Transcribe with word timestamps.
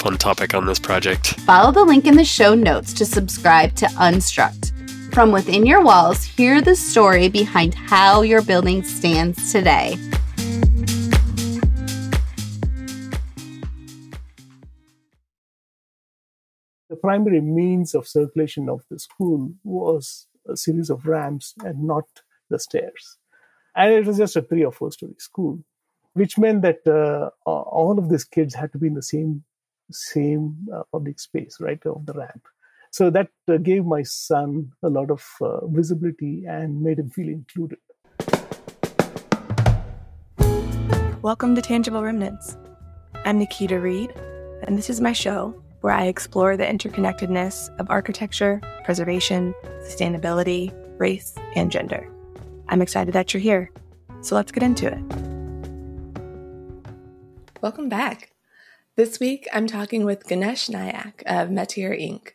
fun 0.00 0.16
topic 0.16 0.54
on 0.54 0.64
this 0.64 0.78
project. 0.78 1.38
Follow 1.40 1.70
the 1.70 1.84
link 1.84 2.06
in 2.06 2.16
the 2.16 2.24
show 2.24 2.54
notes 2.54 2.94
to 2.94 3.04
subscribe 3.04 3.74
to 3.74 3.84
Unstruct. 4.00 4.72
From 5.12 5.30
within 5.30 5.66
your 5.66 5.82
walls, 5.82 6.24
hear 6.24 6.62
the 6.62 6.74
story 6.74 7.28
behind 7.28 7.74
how 7.74 8.22
your 8.22 8.40
building 8.40 8.82
stands 8.82 9.52
today. 9.52 9.96
The 16.88 16.96
primary 16.96 17.42
means 17.42 17.94
of 17.94 18.08
circulation 18.08 18.70
of 18.70 18.82
the 18.90 18.98
school 18.98 19.52
was 19.64 20.28
a 20.48 20.56
series 20.56 20.88
of 20.88 21.04
ramps 21.04 21.52
and 21.62 21.84
not 21.84 22.04
the 22.48 22.58
stairs. 22.58 23.18
And 23.76 23.92
it 23.92 24.06
was 24.06 24.16
just 24.16 24.36
a 24.36 24.40
three 24.40 24.64
or 24.64 24.72
four 24.72 24.92
story 24.92 25.16
school, 25.18 25.62
which 26.14 26.38
meant 26.38 26.62
that 26.62 26.86
uh, 26.86 27.28
all 27.44 27.98
of 27.98 28.08
these 28.08 28.24
kids 28.24 28.54
had 28.54 28.72
to 28.72 28.78
be 28.78 28.86
in 28.86 28.94
the 28.94 29.02
same 29.02 29.44
same 29.90 30.56
uh, 30.74 30.82
public 30.92 31.18
space, 31.18 31.56
right, 31.60 31.84
on 31.86 32.04
the 32.04 32.12
ramp. 32.12 32.42
So 32.92 33.10
that 33.10 33.28
uh, 33.48 33.56
gave 33.58 33.84
my 33.84 34.02
son 34.02 34.72
a 34.82 34.88
lot 34.88 35.10
of 35.10 35.24
uh, 35.40 35.66
visibility 35.66 36.44
and 36.48 36.82
made 36.82 36.98
him 36.98 37.10
feel 37.10 37.28
included. 37.28 37.78
Welcome 41.22 41.54
to 41.54 41.62
Tangible 41.62 42.02
Remnants. 42.02 42.56
I'm 43.24 43.38
Nakita 43.38 43.80
Reed, 43.80 44.12
and 44.62 44.76
this 44.76 44.88
is 44.90 45.00
my 45.00 45.12
show 45.12 45.54
where 45.82 45.92
I 45.92 46.06
explore 46.06 46.56
the 46.56 46.64
interconnectedness 46.64 47.68
of 47.78 47.90
architecture, 47.90 48.60
preservation, 48.84 49.54
sustainability, 49.82 50.72
race, 50.98 51.34
and 51.54 51.70
gender. 51.70 52.10
I'm 52.68 52.82
excited 52.82 53.14
that 53.14 53.32
you're 53.32 53.40
here, 53.40 53.70
so 54.20 54.34
let's 54.34 54.52
get 54.52 54.62
into 54.62 54.86
it. 54.86 55.02
Welcome 57.60 57.88
back. 57.88 58.32
This 59.00 59.18
week, 59.18 59.48
I'm 59.50 59.66
talking 59.66 60.04
with 60.04 60.26
Ganesh 60.26 60.68
Nayak 60.68 61.22
of 61.24 61.50
Metier 61.50 61.98
Inc. 61.98 62.32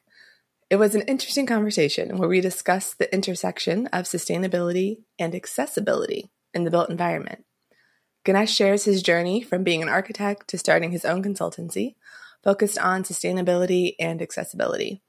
It 0.68 0.78
was 0.78 0.96
an 0.96 1.04
interesting 1.04 1.46
conversation 1.46 2.18
where 2.18 2.28
we 2.28 2.42
discussed 2.42 2.98
the 2.98 3.14
intersection 3.14 3.86
of 3.94 4.06
sustainability 4.06 5.04
and 5.20 5.36
accessibility 5.36 6.32
in 6.56 6.64
the 6.64 6.72
built 6.72 6.90
environment. 6.90 7.46
Ganesh 8.24 8.52
shares 8.52 8.86
his 8.86 9.04
journey 9.04 9.44
from 9.44 9.64
being 9.64 9.84
an 9.84 9.90
architect 9.90 10.48
to 10.48 10.58
starting 10.58 10.90
his 10.90 11.06
own 11.06 11.22
consultancy, 11.22 11.94
focused 12.44 12.80
on 12.80 13.04
sustainability 13.04 13.94
and 14.00 14.20
accessibility. 14.20 15.04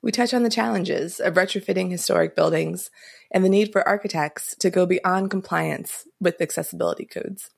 We 0.00 0.12
touch 0.12 0.32
on 0.32 0.44
the 0.44 0.48
challenges 0.48 1.20
of 1.20 1.34
retrofitting 1.34 1.90
historic 1.90 2.34
buildings 2.34 2.90
and 3.30 3.44
the 3.44 3.50
need 3.50 3.70
for 3.70 3.86
architects 3.86 4.56
to 4.60 4.70
go 4.70 4.86
beyond 4.86 5.30
compliance 5.30 6.08
with 6.22 6.40
accessibility 6.40 7.04
codes. 7.04 7.50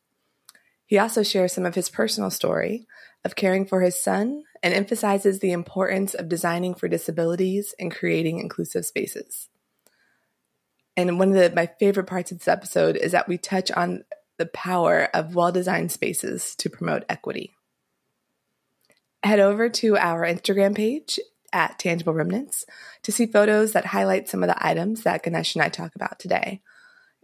He 0.86 0.98
also 0.98 1.22
shares 1.22 1.52
some 1.52 1.66
of 1.66 1.74
his 1.74 1.90
personal 1.90 2.30
story 2.30 2.86
of 3.24 3.36
caring 3.36 3.66
for 3.66 3.80
his 3.80 4.00
son 4.00 4.44
and 4.62 4.74
emphasizes 4.74 5.38
the 5.38 5.52
importance 5.52 6.14
of 6.14 6.28
designing 6.28 6.74
for 6.74 6.88
disabilities 6.88 7.74
and 7.78 7.94
creating 7.94 8.38
inclusive 8.38 8.86
spaces. 8.86 9.48
And 10.96 11.18
one 11.18 11.28
of 11.28 11.34
the, 11.34 11.52
my 11.54 11.66
favorite 11.78 12.06
parts 12.06 12.32
of 12.32 12.38
this 12.38 12.48
episode 12.48 12.96
is 12.96 13.12
that 13.12 13.28
we 13.28 13.38
touch 13.38 13.70
on 13.70 14.04
the 14.36 14.46
power 14.46 15.08
of 15.14 15.34
well 15.34 15.52
designed 15.52 15.92
spaces 15.92 16.54
to 16.56 16.70
promote 16.70 17.04
equity. 17.08 17.54
Head 19.22 19.40
over 19.40 19.68
to 19.68 19.96
our 19.96 20.22
Instagram 20.22 20.74
page 20.74 21.20
at 21.52 21.78
Tangible 21.78 22.14
Remnants 22.14 22.64
to 23.02 23.12
see 23.12 23.26
photos 23.26 23.72
that 23.72 23.86
highlight 23.86 24.28
some 24.28 24.42
of 24.42 24.48
the 24.48 24.66
items 24.66 25.02
that 25.02 25.22
Ganesh 25.22 25.54
and 25.54 25.62
I 25.62 25.68
talk 25.68 25.94
about 25.94 26.18
today. 26.18 26.62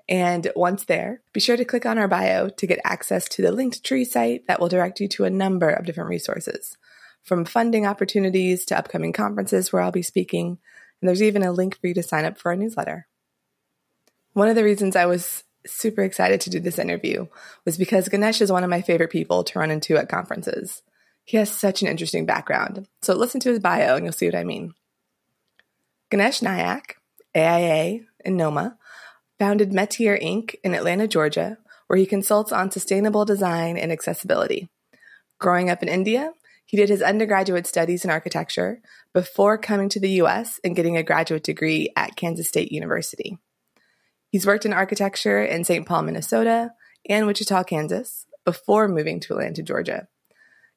And 0.08 0.50
once 0.54 0.84
there, 0.84 1.22
be 1.32 1.40
sure 1.40 1.56
to 1.56 1.64
click 1.64 1.86
on 1.86 1.98
our 1.98 2.08
bio 2.08 2.50
to 2.50 2.66
get 2.66 2.80
access 2.84 3.26
to 3.30 3.42
the 3.42 3.48
Linktree 3.48 4.06
site 4.06 4.46
that 4.46 4.60
will 4.60 4.68
direct 4.68 5.00
you 5.00 5.08
to 5.08 5.24
a 5.24 5.30
number 5.30 5.70
of 5.70 5.86
different 5.86 6.10
resources, 6.10 6.76
from 7.22 7.44
funding 7.44 7.86
opportunities 7.86 8.66
to 8.66 8.78
upcoming 8.78 9.12
conferences 9.12 9.72
where 9.72 9.80
I'll 9.80 9.92
be 9.92 10.02
speaking. 10.02 10.58
And 11.00 11.08
there's 11.08 11.22
even 11.22 11.42
a 11.42 11.52
link 11.52 11.80
for 11.80 11.86
you 11.86 11.94
to 11.94 12.02
sign 12.02 12.24
up 12.24 12.38
for 12.38 12.50
our 12.50 12.56
newsletter. 12.56 13.06
One 14.34 14.48
of 14.48 14.56
the 14.56 14.64
reasons 14.64 14.94
I 14.94 15.06
was 15.06 15.44
super 15.66 16.02
excited 16.02 16.40
to 16.42 16.50
do 16.50 16.60
this 16.60 16.78
interview 16.78 17.26
was 17.64 17.78
because 17.78 18.08
Ganesh 18.08 18.42
is 18.42 18.52
one 18.52 18.64
of 18.64 18.70
my 18.70 18.82
favorite 18.82 19.10
people 19.10 19.44
to 19.44 19.58
run 19.58 19.70
into 19.70 19.96
at 19.96 20.08
conferences. 20.08 20.82
He 21.24 21.38
has 21.38 21.50
such 21.50 21.80
an 21.80 21.88
interesting 21.88 22.26
background. 22.26 22.86
So 23.00 23.14
listen 23.14 23.40
to 23.40 23.48
his 23.48 23.60
bio 23.60 23.96
and 23.96 24.04
you'll 24.04 24.12
see 24.12 24.26
what 24.26 24.34
I 24.34 24.44
mean. 24.44 24.74
Ganesh 26.10 26.40
Nayak, 26.40 26.96
AIA, 27.34 28.00
and 28.24 28.36
NOMA 28.36 28.76
founded 29.44 29.74
Metier 29.74 30.16
Inc. 30.16 30.54
in 30.64 30.72
Atlanta, 30.72 31.06
Georgia, 31.06 31.58
where 31.86 31.98
he 31.98 32.06
consults 32.06 32.50
on 32.50 32.70
sustainable 32.70 33.26
design 33.26 33.76
and 33.76 33.92
accessibility. 33.92 34.70
Growing 35.38 35.68
up 35.68 35.82
in 35.82 35.88
India, 35.90 36.32
he 36.64 36.78
did 36.78 36.88
his 36.88 37.02
undergraduate 37.02 37.66
studies 37.66 38.06
in 38.06 38.10
architecture 38.10 38.80
before 39.12 39.58
coming 39.58 39.90
to 39.90 40.00
the 40.00 40.12
US 40.22 40.58
and 40.64 40.74
getting 40.74 40.96
a 40.96 41.02
graduate 41.02 41.42
degree 41.42 41.92
at 41.94 42.16
Kansas 42.16 42.48
State 42.48 42.72
University. 42.72 43.36
He's 44.30 44.46
worked 44.46 44.64
in 44.64 44.72
architecture 44.72 45.44
in 45.44 45.64
St. 45.64 45.86
Paul, 45.86 46.04
Minnesota, 46.04 46.70
and 47.06 47.26
Wichita, 47.26 47.64
Kansas, 47.64 48.24
before 48.46 48.88
moving 48.88 49.20
to 49.20 49.34
Atlanta, 49.34 49.62
Georgia. 49.62 50.08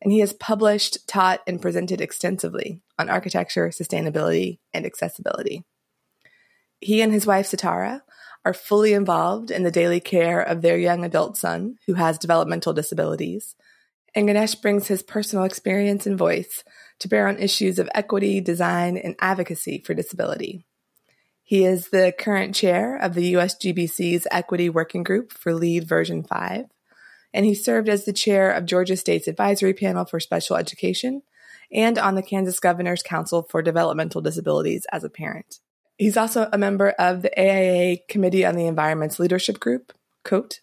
And 0.01 0.11
he 0.11 0.19
has 0.19 0.34
published, 0.34 1.07
taught, 1.07 1.39
and 1.47 1.61
presented 1.61 2.01
extensively 2.01 2.81
on 2.99 3.09
architecture, 3.09 3.69
sustainability, 3.69 4.59
and 4.73 4.85
accessibility. 4.85 5.63
He 6.81 7.01
and 7.01 7.13
his 7.13 7.25
wife, 7.25 7.49
Sitara, 7.49 8.02
are 8.45 8.53
fully 8.53 8.93
involved 8.93 9.51
in 9.51 9.63
the 9.63 9.72
daily 9.72 9.99
care 9.99 10.41
of 10.41 10.61
their 10.61 10.78
young 10.78 11.03
adult 11.03 11.37
son 11.37 11.75
who 11.85 11.95
has 11.95 12.17
developmental 12.17 12.73
disabilities. 12.73 13.55
And 14.16 14.28
Ganesh 14.28 14.55
brings 14.55 14.87
his 14.87 15.03
personal 15.03 15.45
experience 15.45 16.05
and 16.05 16.17
voice 16.17 16.63
to 16.99 17.07
bear 17.07 17.28
on 17.28 17.37
issues 17.37 17.78
of 17.78 17.89
equity, 17.93 18.41
design, 18.41 18.97
and 18.97 19.16
advocacy 19.19 19.84
for 19.85 19.93
disability. 19.93 20.66
He 21.43 21.63
is 21.63 21.89
the 21.89 22.13
current 22.17 22.55
chair 22.55 22.97
of 22.97 23.13
the 23.13 23.34
USGBC's 23.34 24.28
Equity 24.31 24.69
Working 24.69 25.03
Group 25.03 25.31
for 25.31 25.53
LEED 25.53 25.87
version 25.87 26.23
5, 26.23 26.66
and 27.34 27.45
he 27.45 27.53
served 27.53 27.87
as 27.87 28.03
the 28.03 28.11
chair 28.11 28.51
of 28.51 28.66
Georgia 28.66 28.97
State's 28.97 29.28
Advisory 29.28 29.73
Panel 29.73 30.03
for 30.03 30.19
Special 30.19 30.57
Education 30.57 31.22
and 31.72 31.97
on 31.97 32.16
the 32.16 32.23
Kansas 32.23 32.59
Governor's 32.59 33.03
Council 33.03 33.43
for 33.43 33.61
Developmental 33.61 34.22
Disabilities 34.22 34.85
as 34.91 35.03
a 35.03 35.09
parent. 35.09 35.59
He's 35.97 36.17
also 36.17 36.47
a 36.53 36.58
member 36.58 36.90
of 36.91 37.23
the 37.23 37.40
AIA 37.40 37.97
Committee 38.08 38.46
on 38.46 38.55
the 38.55 38.67
Environment's 38.67 39.20
Leadership 39.20 39.59
Group, 39.59 39.94
COTE, 40.23 40.61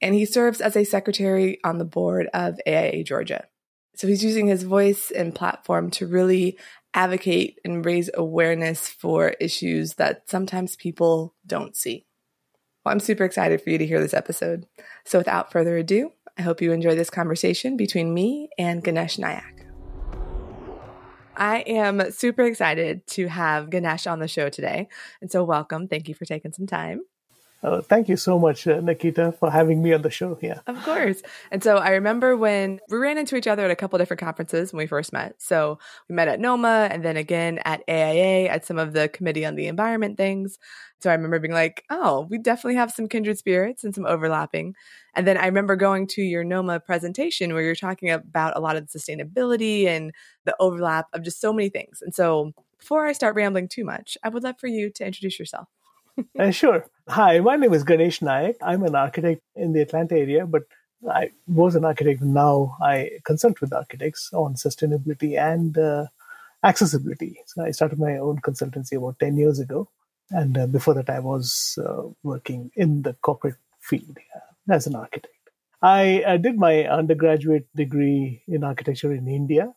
and 0.00 0.14
he 0.14 0.24
serves 0.24 0.60
as 0.60 0.76
a 0.76 0.84
secretary 0.84 1.60
on 1.64 1.78
the 1.78 1.84
board 1.84 2.28
of 2.34 2.60
AIA 2.66 3.04
Georgia. 3.04 3.46
So 3.94 4.08
he's 4.08 4.24
using 4.24 4.48
his 4.48 4.64
voice 4.64 5.12
and 5.12 5.34
platform 5.34 5.90
to 5.92 6.06
really 6.06 6.58
advocate 6.94 7.58
and 7.64 7.84
raise 7.84 8.10
awareness 8.14 8.88
for 8.88 9.30
issues 9.40 9.94
that 9.94 10.28
sometimes 10.28 10.76
people 10.76 11.34
don't 11.46 11.76
see. 11.76 12.06
Well, 12.84 12.92
I'm 12.92 13.00
super 13.00 13.24
excited 13.24 13.62
for 13.62 13.70
you 13.70 13.78
to 13.78 13.86
hear 13.86 14.00
this 14.00 14.14
episode. 14.14 14.66
So, 15.04 15.18
without 15.18 15.52
further 15.52 15.76
ado, 15.76 16.10
I 16.36 16.42
hope 16.42 16.60
you 16.60 16.72
enjoy 16.72 16.96
this 16.96 17.10
conversation 17.10 17.76
between 17.76 18.12
me 18.12 18.48
and 18.58 18.82
Ganesh 18.82 19.18
Nayak. 19.18 19.61
I 21.36 21.58
am 21.60 22.10
super 22.10 22.42
excited 22.42 23.06
to 23.08 23.28
have 23.28 23.70
Ganesh 23.70 24.06
on 24.06 24.18
the 24.18 24.28
show 24.28 24.48
today. 24.48 24.88
And 25.20 25.30
so, 25.30 25.44
welcome. 25.44 25.88
Thank 25.88 26.08
you 26.08 26.14
for 26.14 26.24
taking 26.24 26.52
some 26.52 26.66
time. 26.66 27.02
Uh, 27.62 27.80
thank 27.80 28.08
you 28.08 28.16
so 28.16 28.38
much, 28.38 28.66
uh, 28.66 28.80
Nakita, 28.80 29.38
for 29.38 29.48
having 29.50 29.82
me 29.82 29.92
on 29.92 30.02
the 30.02 30.10
show 30.10 30.34
here. 30.34 30.60
Of 30.66 30.82
course. 30.82 31.22
And 31.52 31.62
so 31.62 31.76
I 31.76 31.90
remember 31.90 32.36
when 32.36 32.80
we 32.88 32.98
ran 32.98 33.18
into 33.18 33.36
each 33.36 33.46
other 33.46 33.64
at 33.64 33.70
a 33.70 33.76
couple 33.76 33.98
different 33.98 34.20
conferences 34.20 34.72
when 34.72 34.78
we 34.78 34.88
first 34.88 35.12
met. 35.12 35.40
So 35.40 35.78
we 36.08 36.16
met 36.16 36.26
at 36.26 36.40
NOMA 36.40 36.88
and 36.90 37.04
then 37.04 37.16
again 37.16 37.60
at 37.64 37.82
AIA 37.88 38.48
at 38.48 38.64
some 38.64 38.78
of 38.78 38.94
the 38.94 39.08
Committee 39.08 39.46
on 39.46 39.54
the 39.54 39.68
Environment 39.68 40.16
things. 40.16 40.58
So 41.02 41.10
I 41.10 41.14
remember 41.14 41.40
being 41.40 41.52
like, 41.52 41.84
oh, 41.90 42.26
we 42.30 42.38
definitely 42.38 42.76
have 42.76 42.92
some 42.92 43.08
kindred 43.08 43.38
spirits 43.38 43.82
and 43.82 43.94
some 43.94 44.06
overlapping. 44.06 44.74
And 45.14 45.26
then 45.26 45.36
I 45.36 45.46
remember 45.46 45.74
going 45.74 46.06
to 46.08 46.22
your 46.22 46.44
NOMA 46.44 46.80
presentation 46.80 47.52
where 47.52 47.62
you're 47.62 47.74
talking 47.74 48.10
about 48.10 48.56
a 48.56 48.60
lot 48.60 48.76
of 48.76 48.90
the 48.90 48.98
sustainability 48.98 49.86
and 49.86 50.12
the 50.44 50.54
overlap 50.60 51.06
of 51.12 51.22
just 51.22 51.40
so 51.40 51.52
many 51.52 51.68
things. 51.68 52.02
And 52.02 52.14
so 52.14 52.52
before 52.78 53.06
I 53.06 53.12
start 53.12 53.34
rambling 53.34 53.68
too 53.68 53.84
much, 53.84 54.16
I 54.22 54.28
would 54.28 54.42
love 54.42 54.58
for 54.58 54.68
you 54.68 54.90
to 54.90 55.06
introduce 55.06 55.38
yourself 55.38 55.68
uh, 56.38 56.50
sure. 56.50 56.86
Hi, 57.08 57.40
my 57.40 57.56
name 57.56 57.72
is 57.72 57.84
Ganesh 57.84 58.20
Nayak. 58.20 58.56
I'm 58.62 58.82
an 58.84 58.94
architect 58.94 59.40
in 59.56 59.72
the 59.72 59.80
Atlanta 59.80 60.16
area, 60.16 60.46
but 60.46 60.62
I 61.10 61.30
was 61.46 61.74
an 61.74 61.84
architect. 61.84 62.22
Now 62.22 62.76
I 62.80 63.10
consult 63.24 63.60
with 63.60 63.72
architects 63.72 64.30
on 64.32 64.54
sustainability 64.54 65.38
and 65.38 65.76
uh, 65.76 66.06
accessibility. 66.62 67.40
So 67.46 67.64
I 67.64 67.70
started 67.72 67.98
my 67.98 68.18
own 68.18 68.40
consultancy 68.40 68.96
about 68.96 69.18
10 69.18 69.36
years 69.36 69.58
ago. 69.58 69.88
And 70.32 70.56
uh, 70.56 70.66
before 70.66 70.94
that, 70.94 71.10
I 71.10 71.20
was 71.20 71.78
uh, 71.84 72.02
working 72.22 72.70
in 72.74 73.02
the 73.02 73.14
corporate 73.14 73.56
field 73.80 74.18
uh, 74.34 74.74
as 74.74 74.86
an 74.86 74.94
architect. 74.94 75.34
I 75.82 76.22
uh, 76.22 76.36
did 76.36 76.56
my 76.56 76.84
undergraduate 76.84 77.66
degree 77.74 78.42
in 78.46 78.64
architecture 78.64 79.12
in 79.12 79.26
India 79.28 79.72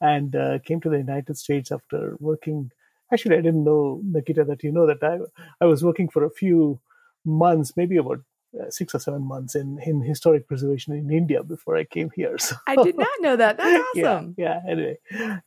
and 0.00 0.32
came 0.64 0.80
to 0.80 0.90
the 0.90 0.98
United 0.98 1.38
States 1.38 1.72
after 1.72 2.16
working 2.20 2.70
Actually, 3.12 3.36
I 3.36 3.40
didn't 3.40 3.64
know, 3.64 4.00
Nakita, 4.04 4.46
that 4.46 4.64
you 4.64 4.72
know 4.72 4.86
that 4.86 5.02
I, 5.02 5.18
I 5.60 5.66
was 5.66 5.84
working 5.84 6.08
for 6.08 6.24
a 6.24 6.30
few 6.30 6.80
months, 7.24 7.76
maybe 7.76 7.96
about 7.98 8.20
uh, 8.60 8.68
six 8.70 8.94
or 8.94 8.98
seven 8.98 9.22
months 9.22 9.54
in, 9.54 9.78
in 9.84 10.00
historic 10.00 10.48
preservation 10.48 10.94
in 10.94 11.10
India 11.10 11.42
before 11.42 11.76
I 11.76 11.84
came 11.84 12.10
here. 12.14 12.36
So, 12.46 12.56
I 12.66 12.76
did 12.76 12.96
not 12.96 13.08
know 13.20 13.36
that. 13.36 13.58
That's 13.58 13.84
awesome. 13.96 14.34
yeah, 14.36 14.60
yeah. 14.64 14.72
Anyway, 14.72 14.98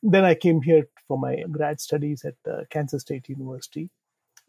then 0.01 0.23
I 0.23 0.35
came 0.35 0.61
here 0.61 0.87
for 1.07 1.17
my 1.17 1.43
grad 1.51 1.81
studies 1.81 2.23
at 2.23 2.35
uh, 2.49 2.63
Kansas 2.69 3.01
State 3.01 3.27
University, 3.27 3.89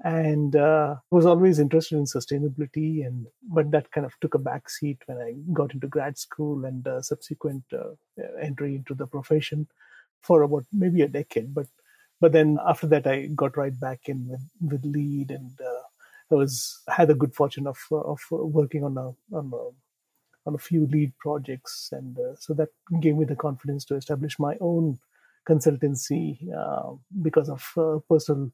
and 0.03 0.57
uh, 0.57 0.97
was 1.11 1.27
always 1.27 1.59
interested 1.59 1.97
in 1.97 2.05
sustainability. 2.05 3.07
And 3.07 3.27
but 3.43 3.71
that 3.71 3.91
kind 3.93 4.07
of 4.07 4.19
took 4.21 4.35
a 4.35 4.39
back 4.39 4.71
seat 4.71 4.99
when 5.07 5.19
I 5.19 5.35
got 5.53 5.75
into 5.75 5.87
grad 5.89 6.19
school 6.19 6.65
and 6.65 6.87
uh, 6.87 7.03
subsequent 7.03 7.65
uh, 7.73 7.95
entry 8.41 8.77
into 8.77 8.95
the 8.95 9.07
profession 9.07 9.69
for 10.23 10.43
about 10.43 10.65
maybe 10.73 11.03
a 11.03 11.09
decade. 11.09 11.55
But 11.55 11.67
but 12.21 12.33
then 12.33 12.59
after 12.67 12.87
that, 12.89 13.07
I 13.07 13.27
got 13.29 13.57
right 13.57 13.79
back 13.79 14.01
in 14.07 14.29
with, 14.29 14.43
with 14.61 14.85
LEED, 14.85 15.31
and 15.31 15.59
uh, 15.61 15.83
I 16.31 16.35
was 16.35 16.81
had 16.89 17.09
the 17.09 17.15
good 17.15 17.35
fortune 17.35 17.67
of 17.67 17.79
of 17.91 18.21
working 18.31 18.85
on 18.85 18.97
a 18.97 19.09
on 19.37 19.53
a, 19.53 20.49
on 20.49 20.55
a 20.55 20.59
few 20.59 20.87
LEED 20.87 21.13
projects, 21.19 21.91
and 21.93 22.19
uh, 22.19 22.37
so 22.39 22.55
that 22.55 22.69
gave 23.01 23.17
me 23.17 23.25
the 23.27 23.37
confidence 23.37 23.85
to 23.87 23.97
establish 23.97 24.39
my 24.39 24.57
own 24.61 24.99
consultancy 25.49 26.39
uh, 26.55 26.93
because 27.23 27.49
of 27.49 28.03
personal 28.09 28.53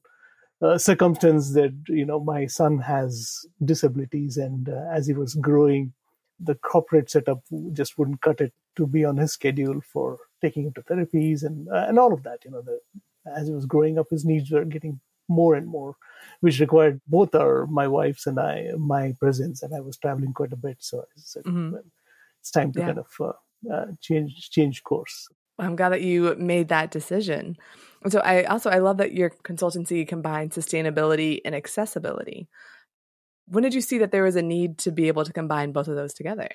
uh, 0.63 0.79
circumstance 0.79 1.53
that 1.53 1.75
you 1.89 2.05
know 2.05 2.21
my 2.21 2.47
son 2.47 2.79
has 2.79 3.45
disabilities, 3.65 4.37
and 4.37 4.69
uh, 4.69 4.85
as 4.93 5.07
he 5.07 5.13
was 5.13 5.35
growing, 5.35 5.93
the 6.41 6.55
corporate 6.55 7.11
setup 7.11 7.41
just 7.73 7.99
wouldn't 7.99 8.23
cut 8.23 8.41
it 8.41 8.53
to 8.77 8.87
be 8.87 9.05
on 9.05 9.17
his 9.17 9.33
schedule 9.33 9.81
for 9.81 10.19
taking 10.41 10.65
him 10.65 10.73
to 10.73 10.83
therapies 10.83 11.43
and 11.43 11.69
and 11.69 11.99
all 11.99 12.13
of 12.13 12.23
that. 12.23 12.45
You 12.45 12.53
know 12.53 12.63
the 12.63 12.81
as 13.37 13.49
he 13.49 13.55
was 13.55 13.67
growing 13.67 13.99
up, 13.99 14.07
his 14.11 14.25
needs 14.25 14.51
were 14.51 14.65
getting 14.65 15.01
more 15.29 15.55
and 15.57 15.67
more, 15.67 15.97
which 16.41 16.61
required 16.61 17.01
both 17.07 17.35
our 17.35 17.67
my 17.67 17.89
wife's 17.89 18.27
and 18.27 18.39
I 18.39 18.71
my 18.79 19.15
presence, 19.19 19.63
and 19.63 19.75
I 19.75 19.81
was 19.81 19.97
traveling 19.97 20.33
quite 20.33 20.53
a 20.53 20.57
bit. 20.57 20.79
So 20.81 21.01
I 21.01 21.05
said, 21.17 21.45
mm-hmm. 21.45 21.73
well, 21.73 21.83
it's 22.41 22.51
time 22.51 22.73
to 22.73 22.81
yeah. 22.81 22.87
kind 22.87 22.99
of 22.99 23.09
uh, 23.21 23.73
uh, 23.73 23.87
change 24.01 24.51
change 24.51 24.83
course. 24.85 25.29
I'm 25.59 25.77
glad 25.77 25.91
that 25.91 26.03
you 26.03 26.35
made 26.39 26.69
that 26.69 26.91
decision. 26.91 27.57
So 28.09 28.21
I 28.21 28.45
also 28.45 28.71
I 28.71 28.79
love 28.79 28.99
that 28.99 29.13
your 29.13 29.31
consultancy 29.31 30.07
combines 30.07 30.57
sustainability 30.57 31.41
and 31.45 31.55
accessibility. 31.55 32.49
When 33.49 33.63
did 33.63 33.75
you 33.75 33.81
see 33.81 33.99
that 33.99 34.13
there 34.13 34.25
was 34.25 34.37
a 34.37 34.43
need 34.43 34.79
to 34.79 34.91
be 34.91 35.09
able 35.09 35.25
to 35.25 35.33
combine 35.33 35.73
both 35.73 35.89
of 35.89 35.97
those 35.97 36.15
together? 36.15 36.49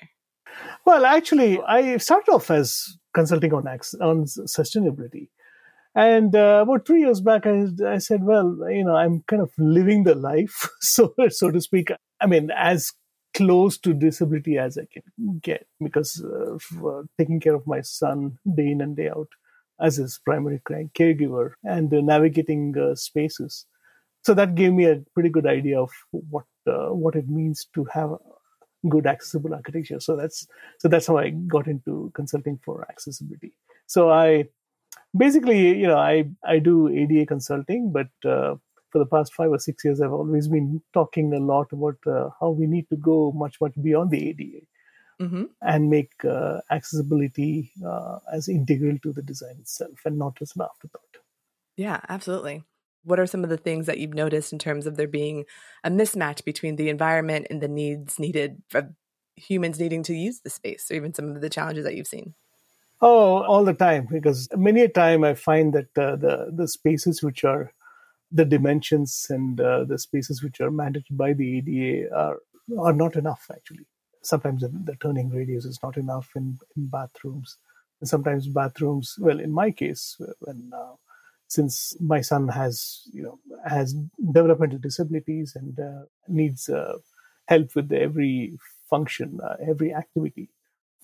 Well, 0.84 1.04
actually, 1.04 1.60
I 1.62 1.96
started 1.96 2.30
off 2.30 2.50
as 2.50 2.96
consulting 3.14 3.52
on 3.52 3.66
on 3.66 4.24
sustainability, 4.24 5.28
and 5.94 6.34
uh, 6.34 6.60
about 6.62 6.86
three 6.86 7.00
years 7.00 7.20
back, 7.20 7.46
I, 7.46 7.66
I 7.86 7.98
said, 7.98 8.24
well, 8.24 8.56
you 8.70 8.84
know, 8.84 8.96
I'm 8.96 9.22
kind 9.28 9.42
of 9.42 9.50
living 9.58 10.04
the 10.04 10.14
life, 10.14 10.68
so 10.80 11.14
so 11.28 11.50
to 11.50 11.60
speak. 11.60 11.90
I 12.20 12.26
mean, 12.26 12.50
as 12.50 12.92
close 13.34 13.78
to 13.78 13.94
disability 13.94 14.58
as 14.58 14.78
I 14.78 14.86
can 14.92 15.38
get, 15.40 15.66
because 15.82 16.22
uh, 16.24 17.02
taking 17.18 17.40
care 17.40 17.54
of 17.54 17.66
my 17.66 17.80
son 17.80 18.38
day 18.54 18.70
in 18.70 18.80
and 18.80 18.96
day 18.96 19.08
out 19.08 19.28
as 19.80 19.96
his 19.96 20.20
primary 20.24 20.60
caregiver 20.66 21.52
and 21.64 21.90
navigating 21.90 22.76
uh, 22.78 22.94
spaces. 22.94 23.66
So 24.22 24.34
that 24.34 24.54
gave 24.54 24.72
me 24.72 24.86
a 24.86 25.02
pretty 25.14 25.30
good 25.30 25.46
idea 25.46 25.80
of 25.80 25.90
what 26.10 26.44
uh, 26.66 26.90
what 26.90 27.16
it 27.16 27.28
means 27.28 27.66
to 27.74 27.84
have 27.92 28.10
good 28.88 29.06
accessible 29.06 29.54
architecture. 29.54 30.00
So 30.00 30.16
that's 30.16 30.46
so 30.78 30.88
that's 30.88 31.06
how 31.06 31.16
I 31.16 31.30
got 31.30 31.66
into 31.66 32.10
consulting 32.14 32.58
for 32.64 32.86
accessibility. 32.88 33.56
So 33.86 34.10
I 34.10 34.44
basically, 35.16 35.78
you 35.78 35.86
know, 35.86 35.98
I 35.98 36.28
I 36.44 36.58
do 36.58 36.88
ADA 36.88 37.26
consulting, 37.26 37.92
but 37.92 38.08
for 38.92 38.98
the 38.98 39.06
past 39.06 39.34
five 39.34 39.50
or 39.50 39.58
six 39.58 39.84
years, 39.84 40.00
I've 40.00 40.12
always 40.12 40.48
been 40.48 40.82
talking 40.92 41.32
a 41.32 41.38
lot 41.38 41.72
about 41.72 41.96
uh, 42.06 42.28
how 42.38 42.50
we 42.50 42.66
need 42.66 42.88
to 42.90 42.96
go 42.96 43.32
much 43.34 43.60
much 43.60 43.72
beyond 43.82 44.10
the 44.10 44.28
ADA 44.28 44.66
mm-hmm. 45.20 45.44
and 45.62 45.90
make 45.90 46.12
uh, 46.24 46.60
accessibility 46.70 47.72
uh, 47.84 48.18
as 48.32 48.48
integral 48.48 48.98
to 49.02 49.12
the 49.12 49.22
design 49.22 49.56
itself 49.60 50.00
and 50.04 50.18
not 50.18 50.36
as 50.40 50.52
an 50.54 50.62
afterthought. 50.62 51.16
Yeah, 51.76 52.00
absolutely. 52.08 52.64
What 53.04 53.18
are 53.18 53.26
some 53.26 53.42
of 53.42 53.50
the 53.50 53.56
things 53.56 53.86
that 53.86 53.98
you've 53.98 54.14
noticed 54.14 54.52
in 54.52 54.58
terms 54.58 54.86
of 54.86 54.96
there 54.96 55.08
being 55.08 55.44
a 55.82 55.90
mismatch 55.90 56.44
between 56.44 56.76
the 56.76 56.88
environment 56.88 57.48
and 57.50 57.60
the 57.60 57.68
needs 57.68 58.18
needed 58.18 58.62
for 58.68 58.94
humans 59.36 59.80
needing 59.80 60.02
to 60.04 60.14
use 60.14 60.40
the 60.40 60.50
space, 60.50 60.90
or 60.90 60.94
even 60.94 61.14
some 61.14 61.34
of 61.34 61.40
the 61.40 61.50
challenges 61.50 61.84
that 61.84 61.96
you've 61.96 62.06
seen? 62.06 62.34
Oh, 63.00 63.42
all 63.42 63.64
the 63.64 63.74
time, 63.74 64.06
because 64.12 64.48
many 64.54 64.82
a 64.82 64.88
time 64.88 65.24
I 65.24 65.34
find 65.34 65.72
that 65.72 65.98
uh, 65.98 66.14
the 66.14 66.52
the 66.54 66.68
spaces 66.68 67.22
which 67.22 67.42
are 67.42 67.72
the 68.32 68.46
dimensions 68.46 69.26
and 69.30 69.60
uh, 69.60 69.84
the 69.84 69.98
spaces 69.98 70.42
which 70.42 70.60
are 70.60 70.72
managed 70.72 71.16
by 71.16 71.34
the 71.34 71.58
ADA 71.58 72.14
are 72.16 72.38
are 72.80 72.94
not 72.94 73.16
enough 73.16 73.46
actually. 73.54 73.86
Sometimes 74.22 74.62
the, 74.62 74.68
the 74.84 74.96
turning 74.96 75.30
radius 75.30 75.66
is 75.66 75.80
not 75.82 75.96
enough 75.98 76.30
in, 76.36 76.58
in 76.76 76.88
bathrooms, 76.88 77.58
and 78.00 78.08
sometimes 78.08 78.48
bathrooms. 78.48 79.16
Well, 79.18 79.40
in 79.40 79.52
my 79.52 79.72
case, 79.72 80.16
when 80.40 80.72
uh, 80.74 80.94
since 81.48 81.96
my 82.00 82.22
son 82.22 82.48
has 82.48 83.02
you 83.12 83.22
know 83.24 83.40
has 83.68 83.94
developmental 84.32 84.78
disabilities 84.78 85.56
and 85.56 85.78
uh, 85.80 86.04
needs 86.28 86.68
uh, 86.70 86.98
help 87.48 87.76
with 87.76 87.92
every 87.92 88.58
function, 88.90 89.40
uh, 89.44 89.56
every 89.68 89.94
activity, 89.94 90.50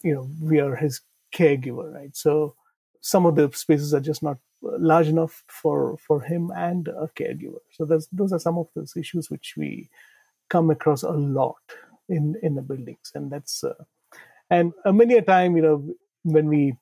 you 0.03 0.15
know, 0.15 0.31
we 0.43 0.61
are 0.61 0.77
his 0.77 1.01
caregiver, 1.35 1.95
right? 1.95 2.17
So 2.17 2.57
some 3.01 3.27
of 3.27 3.37
the 3.37 3.51
spaces 3.55 3.95
are 3.95 4.01
just 4.01 4.23
not 4.23 4.39
large 4.63 5.09
enough 5.09 5.45
for 5.49 5.97
for 5.99 6.23
him 6.23 6.51
and 6.57 6.89
a 6.89 7.09
caregiver. 7.17 7.61
So 7.73 7.85
those 7.85 8.09
those 8.13 8.33
are 8.33 8.41
some 8.41 8.59
of 8.59 8.69
those 8.75 8.97
issues 8.97 9.31
which 9.31 9.55
we 9.57 9.89
come 10.49 10.71
across 10.71 11.03
a 11.03 11.11
lot 11.13 11.57
in 12.09 12.37
in 12.43 12.55
the 12.55 12.63
buildings, 12.63 13.13
and 13.15 13.31
that's 13.31 13.65
uh, 13.65 13.75
and 14.51 14.73
uh, 14.85 14.93
many 14.93 15.15
a 15.15 15.23
time, 15.23 15.57
you 15.57 15.63
know, 15.63 15.95
when 16.23 16.49
we 16.49 16.77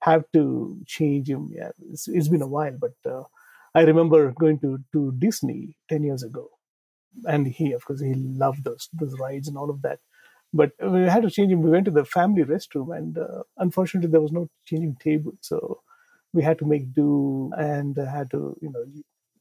have 0.00 0.24
to 0.32 0.78
change 0.86 1.28
him, 1.28 1.50
yeah, 1.52 1.70
it's, 1.90 2.08
it's 2.08 2.28
been 2.28 2.42
a 2.42 2.46
while, 2.48 2.76
but 2.78 2.94
uh, 3.10 3.24
I 3.74 3.82
remember 3.82 4.32
going 4.32 4.58
to 4.60 4.78
to 4.92 5.12
Disney 5.18 5.76
ten 5.88 6.02
years 6.04 6.22
ago, 6.22 6.50
and 7.26 7.46
he, 7.46 7.72
of 7.72 7.84
course, 7.84 8.00
he 8.00 8.14
loved 8.14 8.64
those 8.64 8.88
those 8.92 9.18
rides 9.18 9.48
and 9.48 9.56
all 9.56 9.70
of 9.70 9.82
that. 9.82 10.00
But 10.52 10.72
we 10.82 11.02
had 11.02 11.22
to 11.22 11.30
change 11.30 11.52
him. 11.52 11.62
We 11.62 11.70
went 11.70 11.84
to 11.86 11.90
the 11.92 12.04
family 12.04 12.44
restroom, 12.44 12.96
and 12.96 13.18
uh, 13.18 13.42
unfortunately, 13.58 14.10
there 14.10 14.20
was 14.20 14.32
no 14.32 14.48
changing 14.64 14.96
table. 14.96 15.32
So 15.40 15.82
we 16.32 16.42
had 16.42 16.58
to 16.58 16.64
make 16.66 16.92
do 16.94 17.50
and 17.56 17.96
had 17.96 18.30
to, 18.30 18.56
you 18.62 18.70
know, 18.70 18.84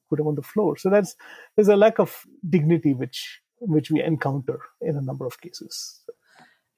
put 0.10 0.20
him 0.20 0.28
on 0.28 0.36
the 0.36 0.42
floor. 0.42 0.78
So 0.78 0.90
that's 0.90 1.16
there's 1.56 1.68
a 1.68 1.76
lack 1.76 2.00
of 2.00 2.24
dignity 2.50 2.94
which 2.94 3.42
which 3.62 3.92
we 3.92 4.02
encounter 4.02 4.60
in 4.82 4.96
a 4.96 5.02
number 5.02 5.26
of 5.26 5.40
cases. 5.42 6.02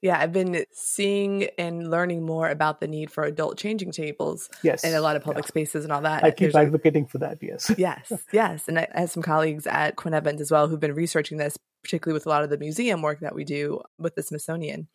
Yeah, 0.02 0.18
I've 0.18 0.32
been 0.32 0.64
seeing 0.72 1.44
and 1.56 1.88
learning 1.88 2.26
more 2.26 2.48
about 2.50 2.80
the 2.80 2.88
need 2.88 3.08
for 3.08 3.22
adult 3.22 3.56
changing 3.56 3.92
tables 3.92 4.50
Yes. 4.64 4.82
in 4.82 4.94
a 4.94 5.00
lot 5.00 5.14
of 5.14 5.22
public 5.22 5.44
Yeah. 5.44 5.48
spaces 5.48 5.84
and 5.84 5.92
all 5.92 6.00
that. 6.02 6.24
I 6.24 6.30
keep 6.32 6.38
There's 6.50 6.54
a- 6.56 6.58
advocating 6.66 7.06
for 7.06 7.18
that, 7.18 7.38
yes. 7.40 7.70
yes, 7.78 8.12
yes. 8.32 8.66
And 8.66 8.80
I 8.80 8.88
I 8.94 9.00
have 9.02 9.10
some 9.12 9.22
colleagues 9.22 9.64
at 9.68 9.94
Quinn 9.94 10.12
Evans 10.12 10.40
as 10.40 10.50
well 10.50 10.66
who've 10.66 10.80
been 10.80 10.94
researching 10.94 11.38
this, 11.38 11.56
particularly 11.84 12.14
with 12.14 12.26
a 12.26 12.30
lot 12.30 12.42
of 12.42 12.50
the 12.50 12.58
museum 12.58 13.00
work 13.00 13.20
that 13.20 13.34
we 13.34 13.44
do 13.44 13.80
with 13.96 14.16
the 14.16 14.22
Smithsonian. 14.24 14.88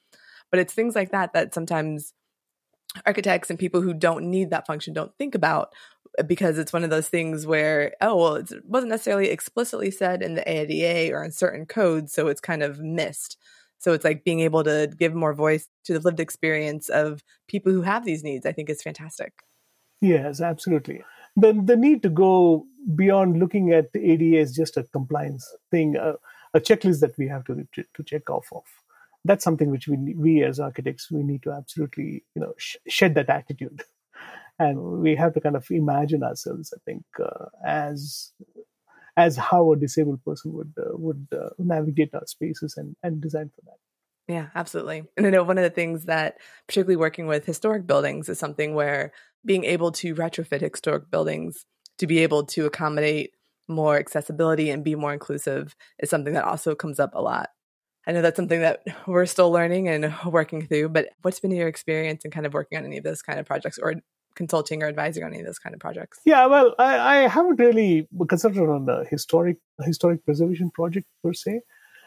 But 0.51 0.59
it's 0.59 0.73
things 0.73 0.93
like 0.93 1.11
that 1.11 1.31
that 1.33 1.53
sometimes 1.53 2.13
architects 3.05 3.49
and 3.49 3.59
people 3.59 3.81
who 3.81 3.93
don't 3.93 4.29
need 4.29 4.49
that 4.49 4.65
function 4.65 4.93
don't 4.93 5.15
think 5.17 5.35
about 5.35 5.73
uh, 6.17 6.23
because 6.23 6.57
it's 6.57 6.73
one 6.73 6.83
of 6.83 6.89
those 6.89 7.09
things 7.09 7.45
where, 7.45 7.93
oh, 8.01 8.15
well, 8.15 8.35
it 8.35 8.51
wasn't 8.65 8.89
necessarily 8.89 9.29
explicitly 9.29 9.91
said 9.91 10.21
in 10.21 10.35
the 10.35 10.49
ADA 10.49 11.13
or 11.13 11.23
in 11.23 11.31
certain 11.31 11.65
codes, 11.65 12.13
so 12.13 12.27
it's 12.27 12.41
kind 12.41 12.63
of 12.63 12.79
missed. 12.79 13.37
So 13.79 13.93
it's 13.93 14.03
like 14.03 14.23
being 14.23 14.39
able 14.39 14.63
to 14.63 14.91
give 14.97 15.13
more 15.13 15.33
voice 15.33 15.67
to 15.85 15.93
the 15.93 15.99
lived 15.99 16.19
experience 16.19 16.89
of 16.89 17.23
people 17.47 17.71
who 17.71 17.83
have 17.83 18.05
these 18.05 18.23
needs, 18.23 18.45
I 18.45 18.51
think 18.51 18.69
is 18.69 18.81
fantastic. 18.81 19.33
Yes, 20.01 20.41
absolutely. 20.41 21.03
The, 21.35 21.53
the 21.53 21.75
need 21.75 22.01
to 22.03 22.09
go 22.09 22.65
beyond 22.95 23.39
looking 23.39 23.71
at 23.73 23.93
the 23.93 24.11
ADA 24.11 24.39
as 24.39 24.55
just 24.55 24.77
a 24.77 24.83
compliance 24.83 25.47
thing, 25.69 25.97
uh, 25.97 26.13
a 26.53 26.59
checklist 26.59 27.01
that 27.01 27.17
we 27.17 27.27
have 27.27 27.43
to, 27.45 27.67
to 27.75 28.03
check 28.03 28.29
off 28.29 28.47
of. 28.51 28.63
That's 29.25 29.43
something 29.43 29.69
which 29.69 29.87
we, 29.87 30.15
we 30.15 30.43
as 30.43 30.59
architects, 30.59 31.11
we 31.11 31.23
need 31.23 31.43
to 31.43 31.51
absolutely, 31.51 32.23
you 32.35 32.41
know, 32.41 32.53
sh- 32.57 32.77
shed 32.87 33.15
that 33.15 33.29
attitude. 33.29 33.83
And 34.59 35.01
we 35.03 35.15
have 35.15 35.35
to 35.35 35.39
kind 35.39 35.55
of 35.55 35.67
imagine 35.69 36.23
ourselves, 36.23 36.73
I 36.75 36.79
think, 36.83 37.03
uh, 37.23 37.45
as 37.63 38.31
as 39.15 39.35
how 39.35 39.71
a 39.71 39.77
disabled 39.77 40.23
person 40.23 40.51
would 40.53 40.73
uh, 40.79 40.97
would 40.97 41.27
uh, 41.31 41.49
navigate 41.59 42.13
our 42.15 42.25
spaces 42.25 42.75
and, 42.75 42.95
and 43.03 43.21
design 43.21 43.51
for 43.55 43.61
that. 43.65 44.33
Yeah, 44.33 44.47
absolutely. 44.55 45.03
And 45.15 45.25
I 45.25 45.29
know 45.29 45.43
one 45.43 45.57
of 45.57 45.63
the 45.63 45.69
things 45.69 46.05
that, 46.05 46.37
particularly 46.67 46.97
working 46.97 47.27
with 47.27 47.45
historic 47.45 47.87
buildings, 47.87 48.29
is 48.29 48.39
something 48.39 48.73
where 48.73 49.13
being 49.45 49.63
able 49.63 49.91
to 49.93 50.15
retrofit 50.15 50.61
historic 50.61 51.09
buildings 51.09 51.65
to 51.99 52.07
be 52.07 52.19
able 52.19 52.45
to 52.47 52.65
accommodate 52.65 53.31
more 53.67 53.97
accessibility 53.97 54.69
and 54.69 54.83
be 54.83 54.95
more 54.95 55.13
inclusive 55.13 55.75
is 55.99 56.09
something 56.09 56.33
that 56.33 56.43
also 56.45 56.75
comes 56.75 56.99
up 56.99 57.11
a 57.13 57.21
lot. 57.21 57.49
I 58.07 58.13
know 58.13 58.21
that's 58.21 58.37
something 58.37 58.61
that 58.61 58.83
we're 59.07 59.25
still 59.25 59.51
learning 59.51 59.89
and 59.89 60.13
working 60.25 60.65
through, 60.65 60.89
but 60.89 61.09
what's 61.21 61.39
been 61.39 61.51
your 61.51 61.67
experience 61.67 62.23
in 62.23 62.31
kind 62.31 62.45
of 62.45 62.53
working 62.53 62.77
on 62.77 62.85
any 62.85 62.97
of 62.97 63.03
those 63.03 63.21
kind 63.21 63.39
of 63.39 63.45
projects 63.45 63.77
or 63.77 63.95
consulting 64.33 64.81
or 64.81 64.87
advising 64.87 65.23
on 65.23 65.31
any 65.31 65.41
of 65.41 65.45
those 65.45 65.59
kind 65.59 65.75
of 65.75 65.81
projects? 65.81 66.19
Yeah, 66.25 66.45
well, 66.45 66.73
I, 66.79 66.97
I 66.97 67.27
haven't 67.27 67.59
really 67.59 68.07
concentrated 68.29 68.69
on 68.69 68.85
the 68.85 69.05
historic 69.09 69.57
historic 69.83 70.23
preservation 70.23 70.71
project 70.71 71.07
per 71.23 71.33
se. 71.33 71.61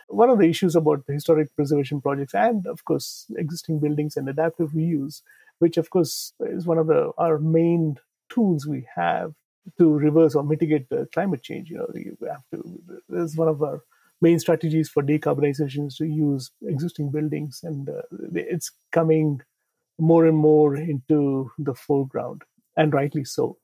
One 0.09 0.30
of 0.30 0.38
the 0.38 0.49
issues 0.49 0.75
about 0.75 1.07
the 1.07 1.12
historic 1.12 1.54
preservation 1.54 2.00
projects, 2.00 2.35
and 2.35 2.66
of 2.66 2.85
course 2.85 3.26
existing 3.37 3.78
buildings 3.78 4.16
and 4.16 4.28
adaptive 4.28 4.71
reuse, 4.71 5.23
which 5.59 5.76
of 5.76 5.90
course 5.90 6.33
is 6.40 6.66
one 6.66 6.78
of 6.78 6.87
the 6.87 7.12
our 7.19 7.38
main 7.38 7.97
tools 8.28 8.66
we 8.66 8.87
have 8.97 9.35
to 9.78 9.92
reverse 9.92 10.35
or 10.35 10.42
mitigate 10.42 10.88
the 10.88 11.07
climate 11.12 11.42
change. 11.42 11.69
You 11.69 11.78
know, 11.78 11.90
you 11.95 12.16
have 12.26 12.42
to. 12.52 12.80
There's 13.09 13.37
one 13.37 13.49
of 13.49 13.62
our 13.62 13.83
main 14.20 14.38
strategies 14.38 14.88
for 14.88 15.02
decarbonization 15.02 15.86
is 15.86 15.96
to 15.96 16.06
use 16.06 16.50
existing 16.62 17.10
buildings, 17.10 17.60
and 17.62 17.88
uh, 17.88 18.02
it's 18.34 18.70
coming 18.92 19.40
more 19.98 20.26
and 20.26 20.36
more 20.36 20.76
into 20.76 21.50
the 21.58 21.74
foreground, 21.74 22.42
and 22.76 22.92
rightly 22.92 23.24
so. 23.24 23.56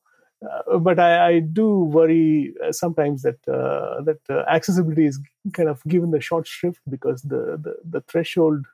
Uh, 0.42 0.78
but 0.78 0.98
I, 0.98 1.28
I, 1.28 1.38
do 1.40 1.84
worry 1.84 2.52
uh, 2.62 2.70
sometimes 2.70 3.22
that 3.22 3.38
uh, 3.48 4.02
that 4.02 4.20
accessibility 4.48 5.06
is 5.06 5.18
kind 5.54 5.68
of 5.68 5.82
given 5.84 6.10
the 6.10 6.20
short 6.20 6.46
shrift 6.46 6.80
because 6.90 7.22
the, 7.22 7.58
the, 7.62 7.76
the 7.88 8.00
threshold 8.02 8.66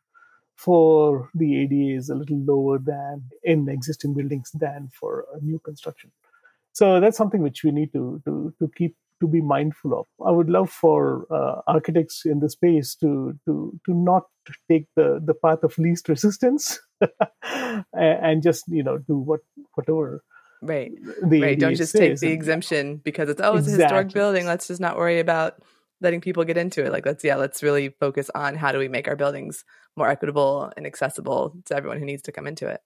for 0.57 1.31
the 1.35 1.61
ADA 1.61 1.97
is 1.97 2.11
a 2.11 2.17
little 2.17 2.39
lower 2.39 2.79
than 2.79 3.23
in 3.45 3.69
existing 3.69 4.15
buildings 4.15 4.51
than 4.55 4.91
for 4.93 5.25
new 5.41 5.61
construction. 5.61 6.11
So 6.73 7.01
that's 7.01 7.17
something 7.17 7.43
which 7.43 7.63
we 7.63 7.71
need 7.71 7.93
to 7.93 8.21
to 8.25 8.53
to 8.59 8.71
keep 8.77 8.97
to 9.23 9.29
be 9.29 9.41
mindful 9.41 9.99
of. 9.99 10.07
I 10.27 10.31
would 10.31 10.51
love 10.51 10.69
for 10.69 11.27
uh, 11.31 11.63
architects 11.67 12.23
in 12.27 12.41
the 12.41 12.51
space 12.51 12.95
to 12.97 13.39
to 13.47 13.73
to 13.87 13.95
not 13.95 14.25
take 14.71 14.87
the 14.97 15.21
the 15.25 15.35
path 15.35 15.63
of 15.63 15.79
least 15.79 16.09
resistance 16.09 16.81
and 17.95 18.43
just 18.43 18.65
you 18.69 18.83
know 18.83 18.99
do 18.99 19.17
what 19.17 19.41
whatever 19.75 20.23
right. 20.61 20.93
the 21.27 21.43
right. 21.43 21.59
Don't 21.59 21.77
just 21.77 21.95
take 21.95 22.19
the 22.19 22.27
And- 22.27 22.35
exemption 22.35 22.97
because 22.97 23.29
it's 23.29 23.41
oh 23.41 23.57
it's 23.57 23.69
a 23.69 23.71
historic 23.71 24.13
building. 24.13 24.45
Let's 24.47 24.69
just 24.69 24.81
not 24.81 24.97
worry 24.97 25.21
about 25.21 25.63
letting 26.01 26.21
people 26.21 26.45
get 26.45 26.57
into 26.57 26.85
it. 26.85 26.93
Like 26.93 27.07
let's 27.07 27.25
yeah 27.25 27.37
let's 27.37 27.63
really 27.63 27.91
focus 28.01 28.31
on 28.35 28.57
how 28.57 28.73
do 28.73 28.79
we 28.79 28.89
make 28.89 29.09
our 29.09 29.17
buildings 29.17 29.65
more 29.97 30.09
equitable 30.09 30.73
and 30.77 30.87
accessible 30.87 31.55
to 31.67 31.77
everyone 31.77 31.99
who 31.99 32.05
needs 32.07 32.23
to 32.23 32.33
come 32.33 32.47
into 32.47 32.67
it. 32.69 32.81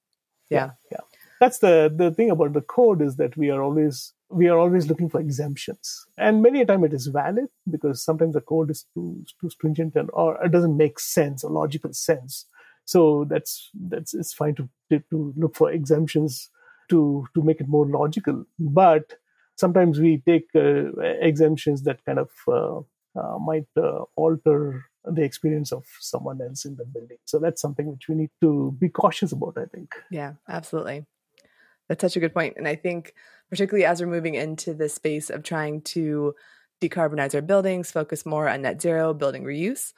Yeah. 0.51 0.73
yeah. 0.93 1.01
That's 1.41 1.59
the 1.59 1.93
the 1.95 2.11
thing 2.11 2.31
about 2.31 2.53
the 2.53 2.61
code 2.61 3.03
is 3.03 3.17
that 3.17 3.37
we 3.37 3.51
are 3.51 3.63
always 3.63 4.13
we 4.31 4.49
are 4.49 4.59
always 4.59 4.89
looking 4.89 5.09
for 5.09 5.21
exemptions. 5.21 6.07
And 6.19 6.43
many 6.43 6.61
a 6.61 6.67
time 6.67 6.85
it 6.85 6.93
is 6.93 7.07
valid 7.07 7.47
because 7.71 8.03
sometimes 8.03 8.35
the 8.35 8.41
code 8.41 8.71
is 8.71 8.87
too 8.95 9.25
too 9.41 9.51
stringent 9.51 9.95
and 9.95 10.11
or 10.13 10.43
it 10.45 10.53
doesn't 10.53 10.77
make 10.77 10.99
sense 10.99 11.45
or 11.45 11.51
logical 11.51 11.93
sense. 11.93 12.47
So 12.85 13.27
that's 13.29 13.71
that's 13.75 14.15
it's 14.15 14.33
fine 14.33 14.55
to 14.57 14.69
to, 14.91 15.35
look 15.37 15.57
for 15.57 15.71
exemptions 15.71 16.51
to 16.91 17.27
to 17.35 17.43
make 17.43 17.61
it 17.61 17.69
more 17.69 17.87
logical. 17.87 18.45
But 18.59 19.15
sometimes 19.57 20.01
we 20.01 20.23
take 20.27 20.49
uh, 20.55 20.99
exemptions 21.21 21.83
that 21.83 22.05
kind 22.05 22.19
of 22.19 22.31
uh, 22.49 22.81
uh, 23.19 23.39
might 23.39 23.67
uh, 23.77 24.05
alter 24.17 24.85
the 25.05 25.23
experience 25.23 25.73
of 25.73 25.85
someone 26.01 26.41
else 26.41 26.65
in 26.65 26.77
the 26.77 26.85
building. 26.85 27.19
So 27.25 27.39
that's 27.39 27.63
something 27.63 27.87
which 27.87 28.09
we 28.09 28.17
need 28.17 28.31
to 28.41 28.77
be 28.81 28.89
cautious 28.89 29.33
about 29.33 29.57
i 29.57 29.67
think. 29.67 29.95
Yeah, 30.11 30.33
absolutely. 30.49 31.07
That's 31.89 32.01
such 32.01 32.17
a 32.17 32.21
good 32.21 32.35
point. 32.35 32.55
And 32.57 32.67
I 32.67 32.75
think, 32.75 33.15
particularly 33.51 33.85
as 33.85 34.01
we're 34.01 34.09
moving 34.09 34.35
into 34.35 34.75
the 34.75 34.89
space 34.89 35.31
of 35.31 35.43
trying 35.43 35.83
to 35.83 36.35
decarbonize 36.81 37.35
our 37.35 37.43
buildings, 37.43 37.91
focus 37.91 38.27
more 38.27 38.49
on 38.49 38.63
net 38.63 38.83
zero, 38.83 39.15
building 39.15 39.45
reuse, 39.45 39.93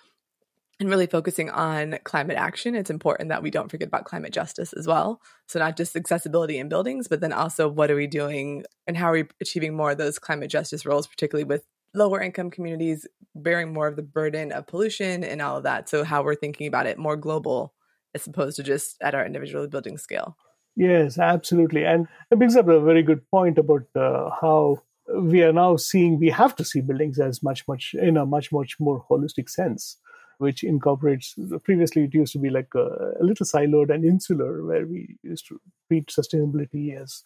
and 0.81 0.89
really 0.89 1.07
focusing 1.07 1.51
on 1.51 1.99
climate 2.05 2.37
action, 2.37 2.75
it's 2.75 2.91
important 2.91 3.31
that 3.31 3.43
we 3.43 3.51
don't 3.51 3.71
forget 3.71 3.89
about 3.89 4.05
climate 4.05 4.33
justice 4.33 4.73
as 4.73 4.87
well. 4.87 5.21
So, 5.47 5.59
not 5.59 5.77
just 5.77 5.97
accessibility 5.97 6.59
in 6.59 6.69
buildings, 6.69 7.09
but 7.09 7.21
then 7.21 7.33
also 7.33 7.69
what 7.69 7.91
are 7.91 7.97
we 7.97 8.07
doing 8.07 8.65
and 8.87 8.97
how 8.97 9.07
are 9.07 9.15
we 9.15 9.25
achieving 9.41 9.77
more 9.77 9.93
of 9.93 9.99
those 9.99 10.19
climate 10.19 10.51
justice 10.51 10.87
roles, 10.87 11.07
particularly 11.07 11.45
with 11.45 11.65
lower 11.95 12.21
income 12.21 12.51
communities 12.51 13.07
bearing 13.35 13.73
more 13.73 13.89
of 13.89 13.97
the 13.97 14.03
burden 14.03 14.53
of 14.53 14.67
pollution 14.67 15.25
and 15.25 15.43
all 15.43 15.57
of 15.57 15.65
that. 15.65 15.89
So, 15.89 16.05
how 16.05 16.23
we're 16.23 16.37
thinking 16.37 16.69
about 16.69 16.87
it 16.87 16.97
more 16.97 17.17
global 17.17 17.75
as 18.15 18.27
opposed 18.27 18.57
to 18.57 18.63
just 18.63 18.97
at 19.01 19.15
our 19.15 19.27
individual 19.27 19.67
building 19.67 19.99
scale. 19.99 20.37
Yes, 20.77 21.19
absolutely. 21.19 21.85
And 21.85 22.07
it 22.31 22.37
brings 22.39 22.57
up 22.57 22.69
a 22.69 22.81
very 22.81 23.03
good 23.03 23.29
point 23.31 23.59
about 23.59 23.85
uh, 23.97 24.31
how 24.41 24.83
we 25.13 25.43
are 25.43 25.53
now 25.53 25.77
seeing, 25.77 26.21
we 26.21 26.31
have 26.31 26.55
to 26.57 26.65
see 26.65 26.81
buildings 26.81 27.19
as 27.19 27.43
much, 27.43 27.67
much, 27.67 27.95
in 27.95 28.17
a 28.17 28.27
much, 28.27 28.53
much 28.53 28.79
more 28.79 29.05
holistic 29.11 29.49
sense, 29.51 29.97
which 30.39 30.63
incorporates, 30.63 31.35
previously 31.65 32.05
it 32.05 32.15
used 32.15 32.33
to 32.35 32.39
be 32.39 32.51
like 32.51 32.69
a, 32.77 33.15
a 33.21 33.25
little 33.25 33.47
siloed 33.47 33.93
and 33.93 34.05
insular, 34.05 34.65
where 34.65 34.87
we 34.87 35.17
used 35.23 35.49
to 35.49 35.61
treat 35.89 36.07
sustainability 36.09 36.97
as, 37.01 37.25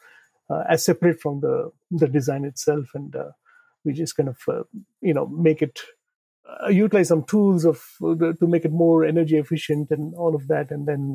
uh, 0.49 0.62
as 0.68 0.84
separate 0.84 1.20
from 1.20 1.40
the, 1.40 1.70
the 1.90 2.08
design 2.08 2.44
itself. 2.44 2.87
And 2.94 3.14
uh, 3.14 3.32
we 3.84 3.92
just 3.92 4.16
kind 4.16 4.30
of, 4.30 4.38
uh, 4.49 4.62
you 5.02 5.12
know, 5.12 5.26
make 5.26 5.61
it, 5.61 5.80
uh, 6.64 6.68
utilize 6.68 7.08
some 7.08 7.25
tools 7.25 7.66
of 7.66 7.82
uh, 8.02 8.14
to 8.14 8.46
make 8.46 8.64
it 8.64 8.72
more 8.72 9.04
energy 9.04 9.37
efficient 9.37 9.90
and 9.90 10.14
all 10.14 10.34
of 10.34 10.49
that. 10.49 10.70
And 10.70 10.87
then, 10.87 11.14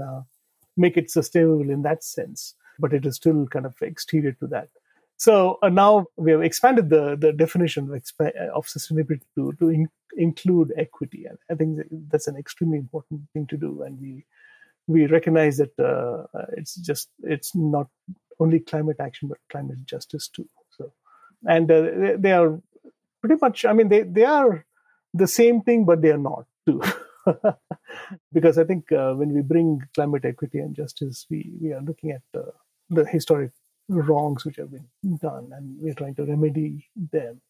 make 0.78 0.98
it 0.98 1.12
sustainable 1.12 1.70
in 1.70 1.82
that 1.84 2.04
sense, 2.04 2.56
but 2.80 2.94
it 2.94 3.06
is 3.06 3.16
still 3.16 3.48
kind 3.48 3.66
of 3.66 3.76
exterior 3.82 4.34
to 4.34 4.48
that. 4.48 4.70
So 5.18 5.58
uh, 5.64 5.70
now 5.70 6.06
we 6.16 6.32
have 6.32 6.44
expanded 6.44 6.90
the, 6.90 7.18
the 7.20 7.34
definition 7.34 7.86
of, 7.86 8.02
exp- 8.02 8.50
of 8.50 8.68
sustainability 8.68 9.22
to, 9.36 9.52
to 9.60 9.70
in- 9.70 9.90
include 10.16 10.74
equity. 10.78 11.26
And 11.26 11.40
I 11.50 11.56
think 11.56 11.80
that's 12.10 12.28
an 12.28 12.38
extremely 12.38 12.78
important 12.78 13.22
thing 13.34 13.48
to 13.48 13.58
do. 13.58 13.82
And 13.82 14.00
we, 14.00 14.26
we 14.86 15.08
recognize 15.08 15.58
that 15.58 15.78
uh, 15.80 16.28
it's 16.56 16.76
just, 16.76 17.10
it's 17.24 17.56
not 17.56 17.88
only 18.40 18.60
climate 18.60 18.98
action, 19.00 19.28
but 19.28 19.40
climate 19.50 19.84
justice 19.86 20.28
too. 20.28 20.48
So, 20.78 20.94
and 21.46 21.70
uh, 21.72 21.82
they, 21.82 22.16
they 22.20 22.32
are 22.34 22.62
pretty 23.22 23.40
much, 23.42 23.66
I 23.66 23.74
mean, 23.74 23.90
they, 23.90 24.04
they 24.04 24.24
are 24.24 24.66
the 25.16 25.28
same 25.28 25.62
thing, 25.62 25.86
but 25.86 26.04
they 26.04 26.12
are 26.12 26.18
not 26.20 26.46
too. 26.68 26.82
because 28.34 28.58
I 28.58 28.64
think 28.64 28.92
uh, 28.92 29.14
when 29.14 29.34
we 29.34 29.42
bring 29.42 29.82
climate 29.94 30.26
equity 30.26 30.60
and 30.60 30.76
justice, 30.76 31.26
we, 31.30 31.52
we 31.62 31.74
are 31.74 31.82
looking 31.82 32.12
at 32.12 32.22
uh, 32.38 32.52
the 32.90 33.06
historic 33.06 33.52
wrongs 33.90 34.46
which 34.46 34.58
have 34.58 34.72
been 34.72 34.88
done 35.22 35.50
and 35.54 35.78
we're 35.80 35.94
trying 35.94 36.16
to 36.16 36.26
remedy 36.26 36.88
them. 36.96 37.42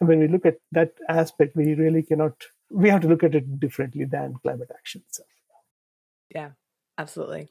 And 0.00 0.08
when 0.08 0.20
we 0.20 0.28
look 0.28 0.44
at 0.44 0.58
that 0.72 0.92
aspect, 1.08 1.56
we 1.56 1.74
really 1.74 2.02
cannot, 2.02 2.34
we 2.70 2.90
have 2.90 3.00
to 3.02 3.08
look 3.08 3.22
at 3.22 3.34
it 3.34 3.58
differently 3.58 4.04
than 4.04 4.34
climate 4.42 4.70
action 4.74 5.02
itself. 5.06 5.28
Yeah, 6.34 6.50
absolutely. 6.98 7.48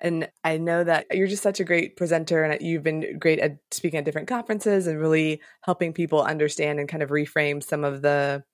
And 0.00 0.28
I 0.44 0.58
know 0.58 0.84
that 0.84 1.06
you're 1.10 1.26
just 1.26 1.42
such 1.42 1.60
a 1.60 1.64
great 1.64 1.96
presenter 1.96 2.44
and 2.44 2.62
you've 2.62 2.84
been 2.84 3.18
great 3.18 3.40
at 3.40 3.58
speaking 3.70 3.98
at 3.98 4.04
different 4.04 4.28
conferences 4.28 4.86
and 4.86 5.00
really 5.00 5.40
helping 5.62 5.92
people 5.92 6.22
understand 6.22 6.78
and 6.78 6.88
kind 6.88 7.02
of 7.02 7.10
reframe 7.10 7.62
some 7.62 7.84
of 7.84 8.02
the 8.02 8.44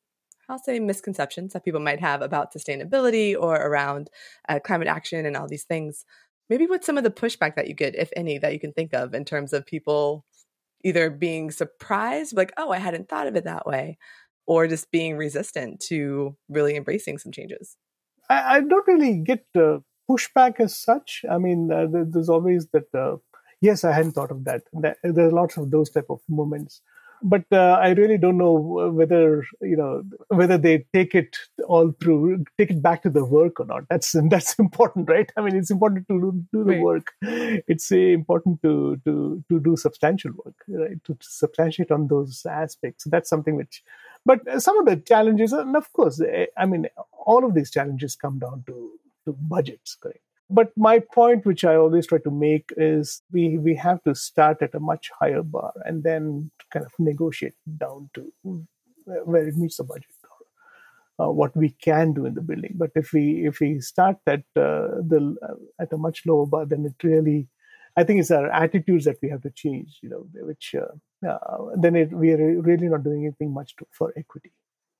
I'll 0.48 0.58
say 0.58 0.78
misconceptions 0.78 1.52
that 1.52 1.64
people 1.64 1.80
might 1.80 2.00
have 2.00 2.22
about 2.22 2.52
sustainability 2.52 3.34
or 3.38 3.54
around 3.54 4.10
uh, 4.48 4.60
climate 4.60 4.88
action 4.88 5.26
and 5.26 5.36
all 5.36 5.48
these 5.48 5.64
things. 5.64 6.04
Maybe 6.50 6.66
what's 6.66 6.86
some 6.86 6.98
of 6.98 7.04
the 7.04 7.10
pushback 7.10 7.56
that 7.56 7.68
you 7.68 7.74
get, 7.74 7.94
if 7.94 8.10
any, 8.14 8.38
that 8.38 8.52
you 8.52 8.60
can 8.60 8.72
think 8.72 8.92
of 8.92 9.14
in 9.14 9.24
terms 9.24 9.52
of 9.52 9.64
people 9.64 10.24
either 10.84 11.08
being 11.08 11.50
surprised, 11.50 12.36
like, 12.36 12.52
oh, 12.58 12.70
I 12.70 12.78
hadn't 12.78 13.08
thought 13.08 13.26
of 13.26 13.36
it 13.36 13.44
that 13.44 13.66
way, 13.66 13.96
or 14.46 14.68
just 14.68 14.90
being 14.90 15.16
resistant 15.16 15.80
to 15.88 16.36
really 16.50 16.76
embracing 16.76 17.16
some 17.16 17.32
changes? 17.32 17.78
I, 18.28 18.56
I 18.56 18.60
don't 18.60 18.86
really 18.86 19.16
get 19.16 19.46
uh, 19.56 19.78
pushback 20.10 20.60
as 20.60 20.76
such. 20.76 21.24
I 21.30 21.38
mean, 21.38 21.72
uh, 21.72 21.86
there's 21.90 22.28
always 22.28 22.66
that, 22.74 22.94
uh, 22.94 23.16
yes, 23.62 23.84
I 23.84 23.92
hadn't 23.92 24.12
thought 24.12 24.30
of 24.30 24.44
that. 24.44 24.64
There 24.74 25.26
are 25.26 25.30
lots 25.30 25.56
of 25.56 25.70
those 25.70 25.88
type 25.88 26.10
of 26.10 26.20
moments 26.28 26.82
but 27.24 27.44
uh, 27.50 27.78
I 27.80 27.90
really 27.92 28.18
don't 28.18 28.36
know 28.36 28.52
whether 28.92 29.44
you 29.62 29.76
know 29.76 30.02
whether 30.28 30.58
they 30.58 30.84
take 30.92 31.14
it 31.14 31.38
all 31.66 31.92
through, 31.98 32.44
take 32.58 32.70
it 32.70 32.82
back 32.82 33.02
to 33.02 33.10
the 33.10 33.24
work 33.24 33.58
or 33.58 33.66
not. 33.66 33.84
That's 33.88 34.14
that's 34.30 34.58
important, 34.58 35.08
right? 35.08 35.30
I 35.36 35.40
mean, 35.40 35.56
it's 35.56 35.70
important 35.70 36.06
to 36.08 36.20
do, 36.20 36.44
do 36.52 36.64
the 36.64 36.72
right. 36.72 36.82
work. 36.82 37.12
It's 37.22 37.90
uh, 37.90 37.96
important 37.96 38.62
to 38.62 39.00
to 39.04 39.42
to 39.48 39.60
do 39.60 39.76
substantial 39.76 40.32
work, 40.44 40.54
right? 40.68 41.02
To, 41.04 41.14
to 41.14 41.26
substantiate 41.26 41.90
on 41.90 42.08
those 42.08 42.46
aspects. 42.46 43.04
So 43.04 43.10
That's 43.10 43.30
something 43.30 43.56
which, 43.56 43.82
but 44.26 44.40
some 44.62 44.78
of 44.78 44.84
the 44.84 44.96
challenges, 44.96 45.52
and 45.52 45.74
of 45.76 45.90
course, 45.94 46.20
eh, 46.20 46.46
I 46.56 46.66
mean, 46.66 46.88
all 47.26 47.44
of 47.44 47.54
these 47.54 47.70
challenges 47.70 48.16
come 48.16 48.38
down 48.38 48.64
to 48.66 48.92
to 49.24 49.32
budgets, 49.32 49.94
correct? 49.94 50.20
But 50.54 50.72
my 50.76 51.00
point, 51.00 51.44
which 51.44 51.64
I 51.64 51.74
always 51.76 52.06
try 52.06 52.18
to 52.18 52.30
make, 52.30 52.72
is 52.76 53.22
we, 53.32 53.58
we 53.58 53.74
have 53.76 54.02
to 54.04 54.14
start 54.14 54.62
at 54.62 54.74
a 54.74 54.80
much 54.80 55.10
higher 55.18 55.42
bar 55.42 55.72
and 55.84 56.04
then 56.04 56.50
kind 56.72 56.86
of 56.86 56.92
negotiate 56.98 57.54
down 57.78 58.10
to 58.14 58.32
where 59.04 59.48
it 59.48 59.56
meets 59.56 59.78
the 59.78 59.84
budget. 59.84 60.06
Uh, 61.16 61.30
what 61.30 61.56
we 61.56 61.70
can 61.70 62.12
do 62.12 62.26
in 62.26 62.34
the 62.34 62.40
building, 62.40 62.74
but 62.74 62.90
if 62.96 63.12
we 63.12 63.46
if 63.46 63.60
we 63.60 63.80
start 63.80 64.16
at 64.26 64.40
uh, 64.56 64.98
the 65.10 65.36
uh, 65.48 65.54
at 65.82 65.92
a 65.92 65.96
much 65.96 66.26
lower 66.26 66.44
bar, 66.44 66.66
then 66.66 66.84
it 66.84 67.06
really, 67.06 67.46
I 67.96 68.02
think 68.02 68.18
it's 68.18 68.32
our 68.32 68.50
attitudes 68.50 69.04
that 69.04 69.18
we 69.22 69.28
have 69.28 69.42
to 69.42 69.50
change. 69.50 70.00
You 70.02 70.08
know, 70.08 70.26
which 70.48 70.74
uh, 70.74 70.90
uh, 71.24 71.58
then 71.76 71.94
it, 71.94 72.12
we 72.12 72.32
are 72.32 72.60
really 72.60 72.88
not 72.88 73.04
doing 73.04 73.22
anything 73.26 73.54
much 73.54 73.76
to, 73.76 73.86
for 73.92 74.12
equity. 74.16 74.50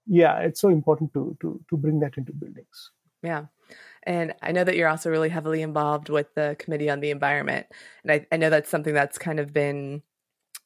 Yeah, 0.06 0.38
it's 0.38 0.60
so 0.60 0.68
important 0.68 1.12
to 1.14 1.36
to 1.40 1.60
to 1.68 1.76
bring 1.76 1.98
that 1.98 2.16
into 2.16 2.32
buildings. 2.32 2.92
Yeah. 3.24 3.46
And 4.06 4.34
I 4.42 4.52
know 4.52 4.64
that 4.64 4.76
you're 4.76 4.88
also 4.88 5.10
really 5.10 5.30
heavily 5.30 5.62
involved 5.62 6.10
with 6.10 6.34
the 6.34 6.56
Committee 6.58 6.90
on 6.90 7.00
the 7.00 7.10
Environment. 7.10 7.66
And 8.02 8.12
I, 8.12 8.26
I 8.30 8.36
know 8.36 8.50
that's 8.50 8.70
something 8.70 8.92
that's 8.92 9.18
kind 9.18 9.40
of 9.40 9.52
been 9.52 10.02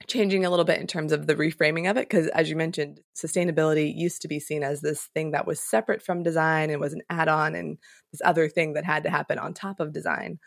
changing 0.07 0.45
a 0.45 0.51
little 0.51 0.65
bit 0.65 0.81
in 0.81 0.87
terms 0.87 1.13
of 1.13 1.27
the 1.27 1.37
reframing 1.37 1.89
of 1.89 1.97
it. 1.97 2.09
Because 2.09 2.27
as 2.29 2.51
you 2.51 2.57
mentioned, 2.57 3.01
sustainability 3.17 3.95
used 3.97 4.23
to 4.23 4.29
be 4.29 4.41
seen 4.41 4.65
as 4.65 4.81
this 4.81 5.09
thing 5.15 5.31
that 5.31 5.47
was 5.47 5.61
separate 5.61 6.03
from 6.03 6.23
design 6.23 6.71
and 6.71 6.81
was 6.81 6.93
an 6.93 7.03
add 7.09 7.29
on 7.29 7.55
and 7.55 7.79
this 8.13 8.23
other 8.25 8.49
thing 8.49 8.75
that 8.75 8.85
had 8.85 9.05
to 9.05 9.11
happen 9.11 9.39
on 9.39 9.55
top 9.55 9.79
of 9.79 9.93
design. 9.93 10.39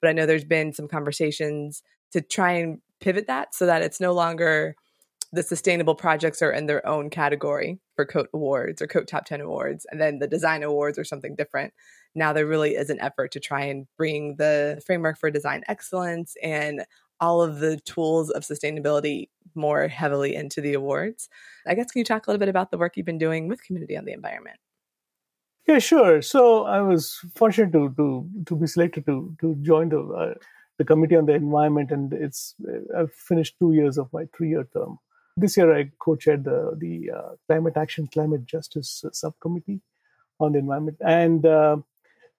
But 0.00 0.10
I 0.10 0.12
know 0.12 0.26
there's 0.26 0.44
been 0.44 0.72
some 0.72 0.88
conversations 0.88 1.82
to 2.12 2.20
try 2.20 2.52
and 2.52 2.78
pivot 3.00 3.28
that 3.28 3.54
so 3.54 3.66
that 3.66 3.82
it's 3.82 4.00
no 4.00 4.12
longer 4.12 4.74
the 5.32 5.42
sustainable 5.42 5.94
projects 5.94 6.42
are 6.42 6.50
in 6.50 6.66
their 6.66 6.86
own 6.86 7.08
category 7.08 7.78
for 7.94 8.04
COTE 8.04 8.28
awards 8.34 8.82
or 8.82 8.86
COTE 8.86 9.06
top 9.06 9.24
10 9.24 9.40
awards 9.40 9.86
and 9.90 10.00
then 10.00 10.18
the 10.18 10.26
design 10.26 10.62
awards 10.62 10.98
are 10.98 11.04
something 11.04 11.36
different 11.36 11.72
now 12.14 12.32
there 12.32 12.46
really 12.46 12.74
is 12.74 12.90
an 12.90 13.00
effort 13.00 13.30
to 13.32 13.40
try 13.40 13.62
and 13.62 13.86
bring 13.96 14.36
the 14.36 14.82
framework 14.84 15.18
for 15.18 15.30
design 15.30 15.62
excellence 15.68 16.34
and 16.42 16.84
all 17.20 17.42
of 17.42 17.60
the 17.60 17.78
tools 17.80 18.30
of 18.30 18.42
sustainability 18.42 19.28
more 19.54 19.88
heavily 19.88 20.34
into 20.34 20.60
the 20.60 20.74
awards. 20.74 21.28
I 21.66 21.74
guess 21.74 21.90
can 21.90 22.00
you 22.00 22.04
talk 22.04 22.26
a 22.26 22.30
little 22.30 22.38
bit 22.38 22.48
about 22.48 22.70
the 22.70 22.78
work 22.78 22.96
you've 22.96 23.06
been 23.06 23.18
doing 23.18 23.48
with 23.48 23.62
community 23.62 23.96
on 23.96 24.04
the 24.04 24.12
environment? 24.12 24.58
Yeah, 25.66 25.78
sure. 25.78 26.22
So 26.22 26.64
I 26.64 26.80
was 26.80 27.20
fortunate 27.34 27.72
to 27.72 27.94
to 27.96 28.28
to 28.46 28.56
be 28.56 28.66
selected 28.66 29.06
to 29.06 29.36
to 29.40 29.54
join 29.60 29.90
the 29.90 30.00
uh, 30.00 30.34
the 30.78 30.84
committee 30.84 31.16
on 31.16 31.26
the 31.26 31.34
environment, 31.34 31.90
and 31.92 32.12
it's 32.12 32.54
uh, 32.66 33.02
I've 33.02 33.12
finished 33.12 33.56
two 33.58 33.72
years 33.72 33.98
of 33.98 34.12
my 34.12 34.24
three 34.36 34.48
year 34.48 34.66
term. 34.72 34.98
This 35.40 35.56
year 35.56 35.70
I 35.78 35.90
co-chaired 35.98 36.44
the 36.44 36.58
the 36.84 36.94
uh, 37.18 37.30
climate 37.46 37.76
action, 37.76 38.08
climate 38.16 38.44
justice 38.54 39.04
subcommittee 39.12 39.80
on 40.38 40.52
the 40.52 40.58
environment, 40.58 40.98
and 41.00 41.44
uh, 41.46 41.76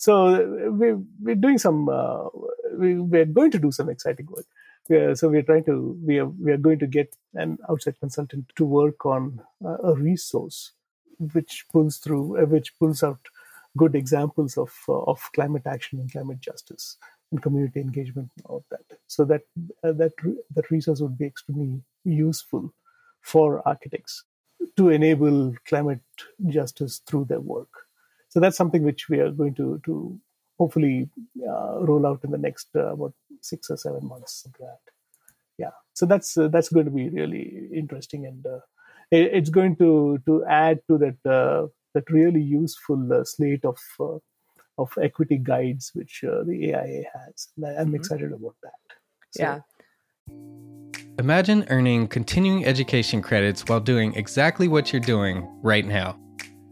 so 0.02 0.72
we, 0.72 0.94
we're 1.22 1.36
doing 1.36 1.60
some, 1.60 1.88
uh, 1.88 2.28
we, 2.74 3.00
we're 3.00 3.26
going 3.26 3.52
to 3.52 3.60
do 3.60 3.72
some 3.72 3.88
exciting 3.88 4.28
work. 4.36 4.48
So 5.16 5.30
we're 5.30 5.44
trying 5.44 5.66
to, 5.66 5.96
we 6.04 6.18
are, 6.18 6.26
we 6.26 6.52
are 6.52 6.58
going 6.58 6.80
to 6.80 6.88
get 6.88 7.16
an 7.36 7.60
outside 7.70 8.00
consultant 8.00 8.46
to 8.56 8.66
work 8.66 9.06
on 9.06 9.42
uh, 9.64 9.78
a 9.84 9.94
resource 9.94 10.72
which 11.34 11.66
pulls 11.72 11.98
through, 11.98 12.42
uh, 12.42 12.46
which 12.48 12.74
pulls 12.80 13.04
out 13.04 13.20
good 13.78 13.94
examples 13.94 14.58
of, 14.58 14.74
uh, 14.90 15.04
of 15.04 15.22
climate 15.36 15.68
action 15.68 16.00
and 16.00 16.12
climate 16.12 16.42
justice 16.42 16.98
and 17.32 17.44
community 17.44 17.80
engagement 17.80 18.32
and 18.36 18.46
all 18.48 18.58
of 18.58 18.66
that. 18.72 18.98
So 19.06 19.24
that, 19.26 19.44
uh, 19.84 19.94
that, 20.02 20.14
that 20.56 20.72
resource 20.72 21.00
would 21.00 21.18
be 21.18 21.28
extremely 21.28 21.84
useful 22.04 22.74
for 23.22 23.66
architects 23.68 24.24
to 24.78 24.90
enable 24.90 25.54
climate 25.66 26.02
justice 26.48 27.02
through 27.08 27.26
their 27.26 27.40
work. 27.40 27.70
So 28.30 28.40
that's 28.40 28.58
something 28.58 28.84
which 28.84 29.10
we 29.10 29.20
are 29.20 29.32
going 29.32 29.56
to 29.56 29.82
to 29.86 30.20
hopefully 30.58 31.10
uh, 31.48 31.80
roll 31.82 32.06
out 32.06 32.24
in 32.24 32.32
the 32.32 32.38
next 32.38 32.68
uh, 32.76 32.94
about 32.94 33.14
six 33.42 33.70
or 33.70 33.78
seven 33.78 34.08
months. 34.08 34.48
That. 34.60 34.80
Yeah, 35.58 35.72
so 35.94 36.06
that's 36.06 36.38
uh, 36.38 36.48
that's 36.48 36.70
going 36.70 36.86
to 36.86 36.92
be 36.92 37.10
really 37.10 37.68
interesting, 37.74 38.26
and 38.26 38.46
uh, 38.46 38.60
it, 39.12 39.34
it's 39.34 39.50
going 39.50 39.76
to 39.78 40.20
to 40.26 40.46
add 40.46 40.82
to 40.88 40.98
that 41.00 41.32
uh, 41.40 41.68
that 41.94 42.10
really 42.10 42.42
useful 42.42 43.12
uh, 43.14 43.24
slate 43.24 43.66
of 43.66 43.80
of 44.78 44.92
equity 45.02 45.38
guides 45.38 45.92
which 45.94 46.22
the 46.22 46.74
AIA 46.74 47.04
has. 47.14 47.50
I'm 47.58 47.64
mm-hmm. 47.64 47.96
excited 47.96 48.32
about 48.32 48.56
that. 48.64 48.82
So, 49.32 49.44
yeah. 49.44 49.60
Imagine 51.22 51.68
earning 51.70 52.08
continuing 52.08 52.66
education 52.66 53.22
credits 53.22 53.64
while 53.68 53.80
doing 53.80 54.12
exactly 54.16 54.68
what 54.68 54.92
you're 54.92 55.00
doing 55.00 55.48
right 55.62 55.86
now. 55.86 56.18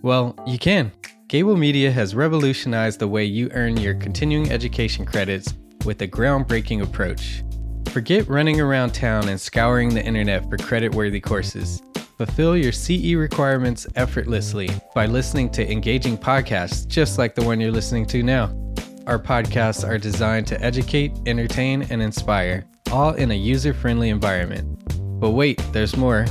Well, 0.02 0.36
you 0.48 0.58
can. 0.58 0.92
Gable 1.28 1.56
Media 1.56 1.92
has 1.92 2.16
revolutionized 2.16 2.98
the 2.98 3.08
way 3.08 3.24
you 3.24 3.52
earn 3.52 3.78
your 3.78 3.94
continuing 3.94 4.52
education 4.52 5.06
credits 5.06 5.54
with 5.86 6.02
a 6.02 6.08
groundbreaking 6.08 6.82
approach. 6.82 7.44
Forget 7.92 8.28
running 8.28 8.60
around 8.60 8.92
town 8.92 9.30
and 9.30 9.40
scouring 9.40 9.94
the 9.94 10.04
internet 10.04 10.50
for 10.50 10.58
credit 10.58 10.96
worthy 10.96 11.20
courses. 11.20 11.84
Fulfill 12.18 12.58
your 12.58 12.72
CE 12.72 13.14
requirements 13.14 13.86
effortlessly 13.96 14.72
by 14.96 15.06
listening 15.06 15.52
to 15.52 15.72
engaging 15.72 16.18
podcasts 16.18 16.88
just 16.88 17.20
like 17.20 17.36
the 17.36 17.46
one 17.46 17.60
you're 17.62 17.72
listening 17.72 18.08
to 18.08 18.24
now. 18.24 18.46
Our 19.06 19.20
podcasts 19.20 19.88
are 19.88 20.00
designed 20.00 20.48
to 20.48 20.60
educate, 20.60 21.12
entertain, 21.28 21.84
and 21.92 22.02
inspire, 22.02 22.66
all 22.92 23.14
in 23.14 23.32
a 23.32 23.36
user 23.36 23.74
friendly 23.74 24.10
environment. 24.10 24.68
But 25.20 25.32
wait, 25.32 25.62
there's 25.72 25.98
more. 25.98 26.26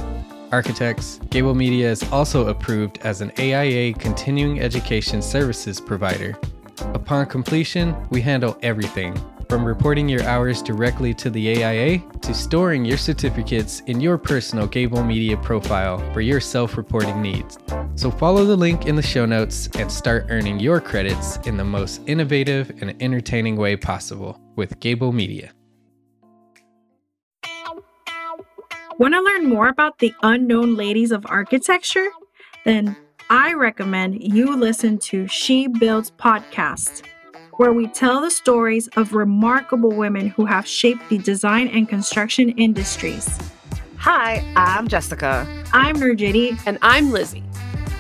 Architects, 0.51 1.21
Gable 1.31 1.55
Media 1.55 1.91
is 1.91 2.03
also 2.11 2.49
approved 2.49 2.99
as 3.03 3.21
an 3.21 3.33
AIA 3.39 3.93
continuing 3.95 4.61
education 4.61 5.21
services 5.21 5.81
provider. 5.81 6.39
Upon 6.95 7.27
completion, 7.27 7.95
we 8.11 8.21
handle 8.21 8.57
everything 8.63 9.15
from 9.49 9.65
reporting 9.65 10.09
your 10.09 10.23
hours 10.25 10.63
directly 10.63 11.15
to 11.15 11.31
the 11.31 11.63
AIA 11.63 11.99
to 12.21 12.35
storing 12.35 12.85
your 12.85 12.99
certificates 12.99 13.81
in 13.81 14.01
your 14.01 14.19
personal 14.19 14.67
Gable 14.67 15.03
Media 15.03 15.37
profile 15.37 15.99
for 16.13 16.21
your 16.21 16.41
self 16.41 16.77
reporting 16.77 17.21
needs. 17.23 17.59
So 17.95 18.11
follow 18.11 18.45
the 18.45 18.57
link 18.57 18.87
in 18.87 18.95
the 18.95 19.03
show 19.03 19.27
notes 19.27 19.69
and 19.79 19.91
start 19.91 20.27
earning 20.29 20.61
your 20.61 20.81
credits 20.81 21.39
in 21.39 21.57
the 21.57 21.65
most 21.65 22.03
innovative 22.07 22.71
and 22.81 22.95
entertaining 23.03 23.57
way 23.57 23.77
possible 23.77 24.39
with 24.57 24.79
Gable 24.81 25.13
Media. 25.13 25.53
Want 28.99 29.15
to 29.15 29.21
learn 29.21 29.49
more 29.49 29.69
about 29.69 30.01
the 30.01 30.13
unknown 30.25 30.75
ladies 30.75 31.13
of 31.13 31.25
architecture? 31.29 32.09
Then 32.65 32.97
I 33.31 33.53
recommend 33.55 34.21
you 34.21 34.57
listen 34.57 34.99
to 34.99 35.29
She 35.29 35.69
Builds 35.69 36.11
podcast, 36.11 37.07
where 37.59 37.73
we 37.73 37.87
tell 37.87 38.21
the 38.21 38.31
stories 38.33 38.89
of 38.97 39.15
remarkable 39.15 39.93
women 39.93 40.27
who 40.27 40.47
have 40.47 40.67
shaped 40.67 41.09
the 41.11 41.19
design 41.19 41.69
and 41.69 41.89
construction 41.89 42.51
industries. 42.59 43.39
Hi, 43.99 44.45
I'm 44.57 44.89
Jessica. 44.89 45.47
I'm 45.73 45.95
Nurjiti. 45.95 46.61
And 46.67 46.77
I'm 46.83 47.13
Lizzie. 47.13 47.45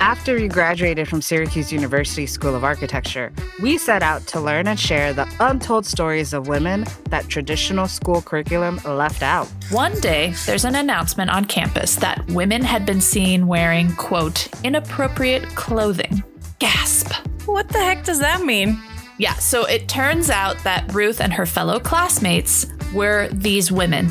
After 0.01 0.37
we 0.37 0.47
graduated 0.47 1.09
from 1.09 1.21
Syracuse 1.21 1.73
University 1.73 2.25
School 2.25 2.55
of 2.55 2.63
Architecture, 2.63 3.33
we 3.61 3.77
set 3.79 4.03
out 4.03 4.25
to 4.29 4.41
learn 4.41 4.69
and 4.69 4.79
share 4.79 5.13
the 5.13 5.29
untold 5.41 5.85
stories 5.85 6.33
of 6.33 6.47
women 6.47 6.85
that 7.11 7.29
traditional 7.29 7.89
school 7.89 8.23
curriculum 8.23 8.81
left 8.85 9.23
out. 9.23 9.49
One 9.71 9.99
day, 10.01 10.35
there's 10.47 10.65
an 10.65 10.77
announcement 10.77 11.31
on 11.31 11.47
campus 11.47 11.97
that 11.97 12.25
women 12.29 12.63
had 12.63 12.87
been 12.87 13.01
seen 13.01 13.49
wearing, 13.49 13.93
quote, 13.97 14.49
inappropriate 14.63 15.43
clothing. 15.57 16.23
Gasp. 16.61 17.13
What 17.47 17.69
the 17.69 17.79
heck 17.79 18.05
does 18.05 18.21
that 18.21 18.43
mean? 18.43 18.81
Yeah, 19.19 19.35
so 19.35 19.65
it 19.65 19.89
turns 19.89 20.31
out 20.31 20.57
that 20.63 20.93
Ruth 20.95 21.21
and 21.21 21.33
her 21.33 21.47
fellow 21.47 21.81
classmates 21.81 22.67
were 22.95 23.29
these 23.33 23.73
women 23.73 24.11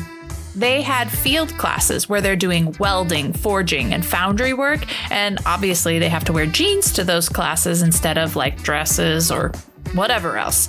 They 0.54 0.82
had 0.82 1.10
field 1.10 1.56
classes 1.58 2.08
where 2.08 2.20
they're 2.20 2.36
doing 2.36 2.74
welding, 2.78 3.32
forging, 3.32 3.92
and 3.92 4.04
foundry 4.04 4.52
work, 4.52 4.84
and 5.10 5.38
obviously 5.46 5.98
they 5.98 6.08
have 6.08 6.24
to 6.24 6.32
wear 6.32 6.46
jeans 6.46 6.92
to 6.94 7.04
those 7.04 7.28
classes 7.28 7.82
instead 7.82 8.18
of 8.18 8.34
like 8.36 8.62
dresses 8.62 9.30
or 9.30 9.52
whatever 9.94 10.36
else. 10.36 10.68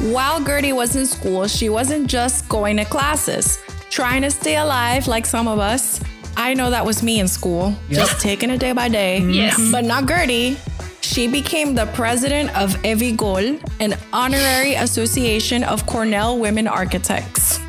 While 0.00 0.42
Gertie 0.44 0.72
was 0.72 0.96
in 0.96 1.06
school, 1.06 1.46
she 1.46 1.68
wasn't 1.68 2.08
just 2.08 2.48
going 2.48 2.76
to 2.78 2.84
classes, 2.84 3.58
trying 3.90 4.22
to 4.22 4.30
stay 4.30 4.56
alive 4.56 5.06
like 5.06 5.26
some 5.26 5.48
of 5.48 5.58
us. 5.58 6.00
I 6.36 6.52
know 6.54 6.70
that 6.70 6.84
was 6.84 7.02
me 7.02 7.20
in 7.20 7.28
school, 7.28 7.74
just 7.90 8.20
taking 8.20 8.50
it 8.50 8.58
day 8.58 8.72
by 8.72 8.88
day. 8.88 9.20
Mm-hmm. 9.20 9.30
Yes. 9.30 9.72
But 9.72 9.84
not 9.84 10.06
Gertie. 10.06 10.56
She 11.00 11.28
became 11.28 11.74
the 11.74 11.86
president 11.86 12.54
of 12.56 12.74
Evigol, 12.82 13.62
an 13.80 13.96
honorary 14.12 14.74
association 14.74 15.62
of 15.64 15.86
Cornell 15.86 16.38
women 16.38 16.66
architects. 16.66 17.60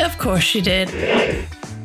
Of 0.00 0.18
course 0.18 0.44
she 0.44 0.60
did. 0.60 0.88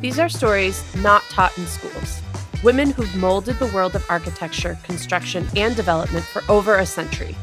These 0.00 0.18
are 0.18 0.28
stories 0.28 0.82
not 0.96 1.22
taught 1.24 1.56
in 1.56 1.66
schools. 1.66 2.20
Women 2.62 2.90
who've 2.90 3.14
molded 3.16 3.58
the 3.58 3.66
world 3.68 3.94
of 3.94 4.04
architecture, 4.10 4.78
construction, 4.82 5.46
and 5.56 5.74
development 5.74 6.24
for 6.24 6.42
over 6.48 6.76
a 6.76 6.86
century. 6.86 7.34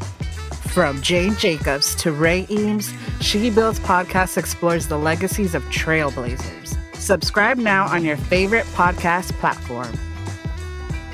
From 0.73 1.01
Jane 1.01 1.35
Jacobs 1.35 1.95
to 1.95 2.11
Ray 2.11 2.45
Eames, 2.49 2.93
She 3.19 3.49
Builds 3.49 3.79
podcast 3.79 4.37
explores 4.37 4.87
the 4.87 4.97
legacies 4.97 5.55
of 5.55 5.63
trailblazers. 5.65 6.77
Subscribe 6.95 7.57
now 7.57 7.87
on 7.87 8.05
your 8.05 8.17
favorite 8.17 8.65
podcast 8.67 9.31
platform. 9.39 9.91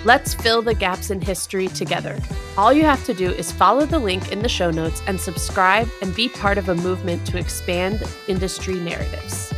Let's 0.03 0.33
fill 0.33 0.61
the 0.61 0.75
gaps 0.75 1.09
in 1.09 1.21
history 1.21 1.67
together. 1.69 2.19
All 2.57 2.71
you 2.71 2.83
have 2.83 3.03
to 3.03 3.13
do 3.13 3.31
is 3.31 3.51
follow 3.51 3.85
the 3.85 3.99
link 3.99 4.31
in 4.31 4.39
the 4.39 4.47
show 4.47 4.71
notes 4.71 5.01
and 5.07 5.19
subscribe 5.19 5.89
and 6.01 6.15
be 6.15 6.29
part 6.29 6.57
of 6.57 6.69
a 6.69 6.75
movement 6.75 7.27
to 7.27 7.37
expand 7.37 8.01
industry 8.29 8.75
narratives. 8.75 9.51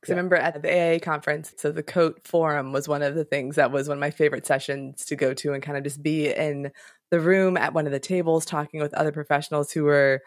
Because 0.00 0.14
I 0.14 0.16
remember 0.16 0.34
at 0.34 0.60
the 0.60 0.68
AIA 0.68 0.98
conference, 0.98 1.54
so 1.58 1.70
the 1.70 1.84
COTE 1.84 2.26
Forum 2.26 2.72
was 2.72 2.88
one 2.88 3.02
of 3.02 3.14
the 3.14 3.24
things 3.24 3.54
that 3.54 3.70
was 3.70 3.88
one 3.88 3.98
of 3.98 4.00
my 4.00 4.10
favorite 4.10 4.46
sessions 4.46 5.04
to 5.04 5.14
go 5.14 5.32
to 5.32 5.52
and 5.52 5.62
kind 5.62 5.78
of 5.78 5.84
just 5.84 6.02
be 6.02 6.34
in 6.34 6.72
the 7.12 7.20
room 7.20 7.56
at 7.56 7.72
one 7.72 7.86
of 7.86 7.92
the 7.92 8.00
tables 8.00 8.44
talking 8.44 8.80
with 8.80 8.94
other 8.94 9.12
professionals 9.12 9.70
who 9.70 9.84
were, 9.84 10.22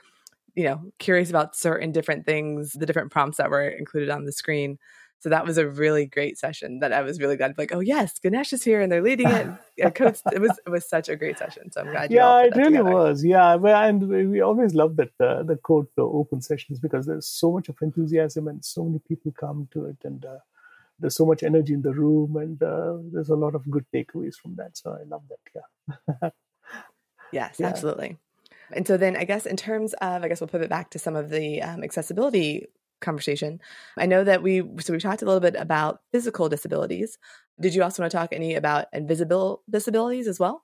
you 0.56 0.64
know, 0.64 0.92
curious 1.00 1.30
about 1.30 1.56
certain 1.56 1.92
different 1.92 2.26
things, 2.26 2.74
the 2.74 2.86
different 2.86 3.12
prompts 3.12 3.38
that 3.38 3.50
were 3.50 3.68
included 3.68 4.10
on 4.10 4.26
the 4.26 4.32
screen. 4.32 4.78
So 5.20 5.30
that 5.30 5.46
was 5.46 5.60
a 5.60 5.70
really 5.70 6.08
great 6.08 6.40
session 6.40 6.80
that 6.80 6.92
I 6.92 7.02
was 7.02 7.20
really 7.20 7.38
glad. 7.38 7.56
Like, 7.56 7.74
oh 7.74 7.80
yes, 7.80 8.18
Ganesh 8.18 8.54
is 8.54 8.64
here 8.64 8.82
and 8.82 8.92
they're 8.92 9.04
leading 9.04 9.30
it. 9.30 9.48
Yeah, 9.78 9.90
Coach, 9.90 10.20
it 10.32 10.40
was 10.40 10.52
it 10.66 10.70
was 10.70 10.88
such 10.88 11.10
a 11.10 11.16
great 11.16 11.40
session. 11.40 11.72
So 11.72 11.82
I'm 11.82 11.88
glad. 11.88 12.12
Yeah, 12.12 12.42
it 12.42 12.56
really 12.56 12.78
together. 12.78 12.92
was. 12.92 13.24
Yeah, 13.24 13.56
and 13.56 14.08
we 14.08 14.42
always 14.42 14.76
love 14.76 14.96
that 14.98 15.12
uh, 15.20 15.42
the 15.42 15.56
COTE 15.56 15.90
uh, 15.98 16.04
open 16.04 16.42
sessions 16.42 16.80
because 16.80 17.08
there's 17.08 17.28
so 17.28 17.52
much 17.52 17.68
of 17.70 17.78
enthusiasm 17.82 18.48
and 18.48 18.64
so 18.64 18.84
many 18.84 19.00
people 19.00 19.32
come 19.32 19.68
to 19.74 19.86
it, 19.86 19.98
and 20.04 20.24
uh, 20.24 20.38
there's 21.00 21.16
so 21.16 21.26
much 21.26 21.42
energy 21.42 21.74
in 21.74 21.82
the 21.82 21.94
room, 21.94 22.36
and 22.36 22.62
uh, 22.62 22.98
there's 23.12 23.30
a 23.30 23.36
lot 23.36 23.56
of 23.56 23.68
good 23.72 23.86
takeaways 23.94 24.36
from 24.36 24.56
that. 24.56 24.78
So 24.78 24.92
I 24.92 25.04
love 25.04 25.24
that. 25.30 25.64
Yeah. 26.22 26.30
Yes, 27.32 27.56
Yeah. 27.60 27.68
absolutely. 27.68 28.18
And 28.74 28.88
so 28.88 28.98
then 28.98 29.16
I 29.16 29.24
guess 29.24 29.46
in 29.46 29.58
terms 29.58 29.94
of, 30.02 30.24
I 30.24 30.28
guess 30.28 30.42
we'll 30.42 30.48
pivot 30.48 30.70
back 30.70 30.92
to 30.92 31.00
some 31.00 31.16
of 31.16 31.30
the 31.30 31.62
um, 31.62 31.84
accessibility 31.84 32.68
conversation. 33.00 33.60
I 33.98 34.06
know 34.06 34.24
that 34.24 34.44
we, 34.44 34.64
so 34.80 34.94
we 34.94 35.00
talked 35.00 35.22
a 35.22 35.26
little 35.26 35.40
bit 35.40 35.56
about 35.56 36.02
physical 36.12 36.50
disabilities. 36.50 37.18
Did 37.60 37.74
you 37.76 37.84
also 37.84 38.04
want 38.04 38.12
to 38.12 38.18
talk 38.18 38.32
any 38.32 38.56
about 38.56 38.88
invisible 38.94 39.64
disabilities 39.70 40.28
as 40.28 40.40
well? 40.40 40.64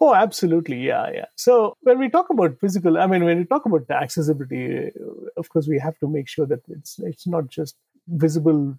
Oh, 0.00 0.14
absolutely. 0.14 0.76
Yeah, 0.76 1.10
yeah. 1.12 1.24
So 1.36 1.76
when 1.80 1.98
we 1.98 2.10
talk 2.10 2.28
about 2.30 2.58
physical, 2.60 2.98
I 2.98 3.06
mean, 3.06 3.24
when 3.24 3.38
we 3.38 3.44
talk 3.44 3.64
about 3.64 3.88
the 3.88 3.94
accessibility, 3.94 4.90
of 5.36 5.48
course, 5.48 5.66
we 5.66 5.78
have 5.78 5.98
to 6.00 6.08
make 6.08 6.28
sure 6.28 6.46
that 6.46 6.60
it's 6.68 6.98
it's 6.98 7.26
not 7.26 7.48
just 7.48 7.76
visible 8.06 8.76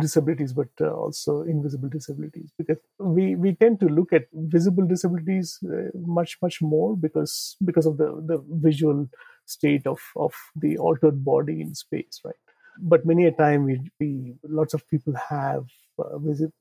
disabilities, 0.00 0.52
but 0.52 0.68
uh, 0.80 0.90
also 0.90 1.42
invisible 1.42 1.88
disabilities, 1.88 2.50
because 2.58 2.78
we 2.98 3.36
we 3.36 3.54
tend 3.54 3.80
to 3.80 3.86
look 3.86 4.12
at 4.12 4.26
visible 4.32 4.86
disabilities 4.86 5.58
uh, 5.64 5.90
much 5.94 6.36
much 6.42 6.60
more 6.62 6.96
because 6.96 7.56
because 7.64 7.86
of 7.86 7.96
the 7.98 8.08
the 8.26 8.42
visual 8.68 9.08
state 9.46 9.86
of 9.86 10.00
of 10.16 10.34
the 10.56 10.76
altered 10.78 11.24
body 11.24 11.60
in 11.60 11.74
space, 11.74 12.20
right? 12.24 12.34
But 12.80 13.06
many 13.06 13.26
a 13.26 13.32
time 13.32 13.64
we, 13.64 13.80
we 14.00 14.34
lots 14.42 14.74
of 14.74 14.88
people 14.88 15.14
have 15.30 15.66
uh, 15.98 16.18
visi- 16.18 16.52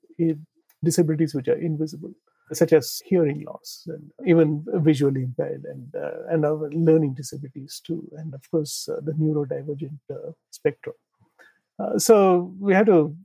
disabilities 0.84 1.34
which 1.34 1.48
are 1.48 1.58
invisible 1.58 2.12
such 2.52 2.74
as 2.74 3.02
hearing 3.06 3.42
loss 3.46 3.84
and 3.88 4.12
even 4.28 4.64
visually 4.84 5.24
impaired 5.24 5.64
and 5.64 5.96
uh, 5.96 6.26
and 6.30 6.42
learning 6.86 7.14
disabilities 7.16 7.82
too, 7.86 8.08
and 8.18 8.34
of 8.34 8.44
course 8.52 8.88
uh, 8.90 9.00
the 9.02 9.14
neurodivergent 9.14 9.98
uh, 10.12 10.32
spectrum. 10.52 10.94
Uh, 11.84 11.98
so 11.98 12.54
we 12.60 12.74
have 12.74 12.86
to 12.86 13.16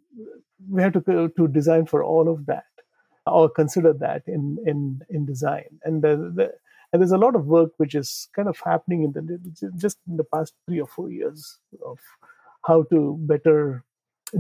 we 0.69 0.83
have 0.83 0.93
to 0.93 1.33
to 1.37 1.49
design 1.49 1.87
for 1.87 2.03
all 2.03 2.29
of 2.29 2.47
that 2.47 2.65
or 3.27 3.49
consider 3.49 3.93
that 3.93 4.23
in 4.27 4.59
in 4.67 5.01
in 5.11 5.27
design 5.27 5.69
and 5.85 6.05
uh, 6.05 6.17
the, 6.17 6.53
and 6.93 7.03
there's 7.03 7.13
a 7.13 7.19
lot 7.19 7.37
of 7.37 7.47
work 7.47 7.71
which 7.77 7.95
is 7.95 8.29
kind 8.35 8.49
of 8.49 8.59
happening 8.65 9.03
in 9.03 9.13
the 9.13 9.71
just 9.77 9.99
in 10.09 10.17
the 10.17 10.25
past 10.25 10.55
three 10.67 10.81
or 10.81 10.87
four 10.87 11.11
years 11.11 11.59
of 11.85 11.99
how 12.67 12.83
to 12.85 13.17
better 13.21 13.85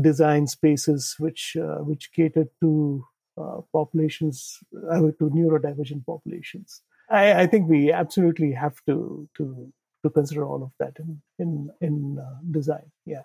design 0.00 0.46
spaces 0.46 1.14
which 1.18 1.56
uh, 1.56 1.78
which 1.78 2.10
cater 2.12 2.46
to 2.60 3.04
uh, 3.40 3.60
populations 3.72 4.58
uh, 4.90 4.98
to 4.98 5.30
neurodivergent 5.30 6.04
populations. 6.04 6.82
I, 7.10 7.42
I 7.42 7.46
think 7.46 7.68
we 7.68 7.92
absolutely 7.92 8.52
have 8.52 8.76
to 8.86 9.28
to 9.36 9.72
to 10.02 10.10
consider 10.10 10.44
all 10.44 10.62
of 10.62 10.72
that 10.78 10.96
in 10.98 11.22
in 11.38 11.70
in 11.80 12.18
uh, 12.18 12.38
design. 12.50 12.90
Yeah, 13.06 13.22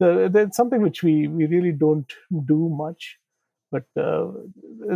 that's 0.00 0.56
something 0.56 0.82
which 0.82 1.02
we 1.02 1.28
we 1.28 1.46
really 1.46 1.72
don't 1.72 2.10
do 2.46 2.68
much, 2.68 3.18
but 3.70 3.84
uh, 3.96 4.28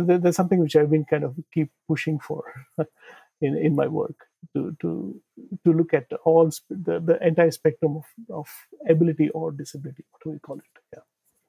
there's 0.05 0.35
something 0.35 0.59
which 0.59 0.75
I've 0.75 0.89
been 0.89 1.05
kind 1.05 1.23
of 1.23 1.35
keep 1.53 1.71
pushing 1.87 2.19
for 2.19 2.43
in 3.41 3.57
in 3.57 3.75
my 3.75 3.87
work 3.87 4.15
to 4.55 4.75
to 4.81 5.21
to 5.63 5.73
look 5.73 5.93
at 5.93 6.11
all 6.23 6.49
sp- 6.51 6.69
the, 6.87 6.99
the 6.99 7.25
entire 7.25 7.51
spectrum 7.51 7.97
of 7.97 8.05
of 8.29 8.47
ability 8.89 9.29
or 9.29 9.51
disability. 9.51 10.03
What 10.11 10.23
do 10.23 10.29
we 10.31 10.39
call 10.39 10.57
it? 10.57 10.63
Yeah. 10.93 11.03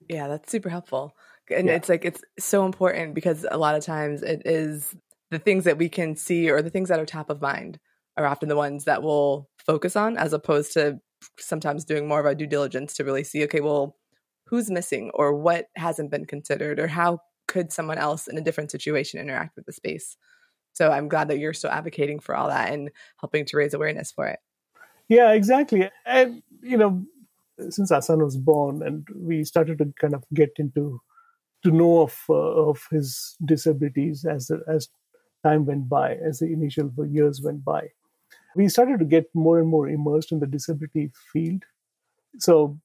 Yeah, 0.09 0.29
that's 0.29 0.53
super 0.53 0.69
helpful. 0.69 1.17
And 1.51 1.69
Yeah. 1.69 1.75
it's 1.75 1.89
like 1.89 2.05
it's 2.05 2.23
so 2.39 2.67
important 2.67 3.15
because 3.15 3.47
a 3.51 3.57
lot 3.59 3.75
of 3.75 3.85
times 3.85 4.23
it 4.23 4.43
is 4.45 4.95
the 5.31 5.39
things 5.39 5.65
that 5.65 5.79
we 5.79 5.89
can 5.89 6.17
see 6.17 6.51
or 6.51 6.63
the 6.63 6.71
things 6.71 6.89
that 6.91 7.01
are 7.01 7.07
top 7.07 7.31
of 7.31 7.41
mind 7.41 7.79
are 8.17 8.27
often 8.27 8.49
the 8.49 8.57
ones 8.57 8.85
that 8.85 9.03
we'll 9.03 9.49
focus 9.59 9.97
on 9.97 10.17
as 10.17 10.33
opposed 10.33 10.73
to 10.75 11.01
sometimes 11.39 11.85
doing 11.85 12.09
more 12.09 12.21
of 12.21 12.27
our 12.27 12.35
due 12.35 12.47
diligence 12.47 12.95
to 12.95 13.05
really 13.05 13.25
see 13.25 13.45
okay, 13.45 13.61
well, 13.61 13.97
who's 14.47 14.71
missing 14.71 15.11
or 15.15 15.35
what 15.35 15.67
hasn't 15.77 16.11
been 16.11 16.25
considered 16.25 16.79
or 16.79 16.87
how 16.87 17.21
could 17.49 17.73
someone 17.73 17.99
else 17.99 18.29
in 18.29 18.39
a 18.39 18.41
different 18.43 18.71
situation 18.71 19.21
interact 19.21 19.57
with 19.57 19.67
the 19.67 19.73
space. 19.73 20.17
So 20.73 20.91
I'm 20.91 21.09
glad 21.09 21.29
that 21.29 21.39
you're 21.39 21.55
still 21.55 21.71
advocating 21.71 22.21
for 22.21 22.35
all 22.35 22.49
that 22.49 22.73
and 22.73 22.91
helping 23.19 23.45
to 23.47 23.57
raise 23.57 23.73
awareness 23.73 24.13
for 24.13 24.27
it. 24.27 24.41
Yeah, 25.09 25.33
exactly. 25.33 25.89
And 26.05 26.43
you 26.63 26.77
know, 26.77 27.05
since 27.71 27.91
our 27.91 28.03
son 28.03 28.23
was 28.23 28.37
born, 28.37 28.83
and 28.83 29.07
we 29.15 29.45
started 29.45 29.79
to 29.79 29.93
kind 30.01 30.15
of 30.15 30.25
get 30.35 30.51
into 30.59 31.01
to 31.65 31.71
know 31.71 32.03
of 32.03 32.17
uh, 32.29 32.35
of 32.35 32.83
his 32.91 33.37
disabilities 33.45 34.25
as 34.25 34.51
as 34.69 34.89
time 35.45 35.65
went 35.65 35.89
by, 35.89 36.17
as 36.17 36.41
the 36.41 36.53
initial 36.53 36.91
years 37.09 37.41
went 37.43 37.65
by, 37.65 37.89
we 38.57 38.69
started 38.69 38.99
to 38.99 39.05
get 39.05 39.27
more 39.35 39.59
and 39.59 39.69
more 39.69 39.89
immersed 39.89 40.33
in 40.33 40.41
the 40.41 40.47
disability 40.47 41.11
field. 41.33 41.63
So, 42.39 42.79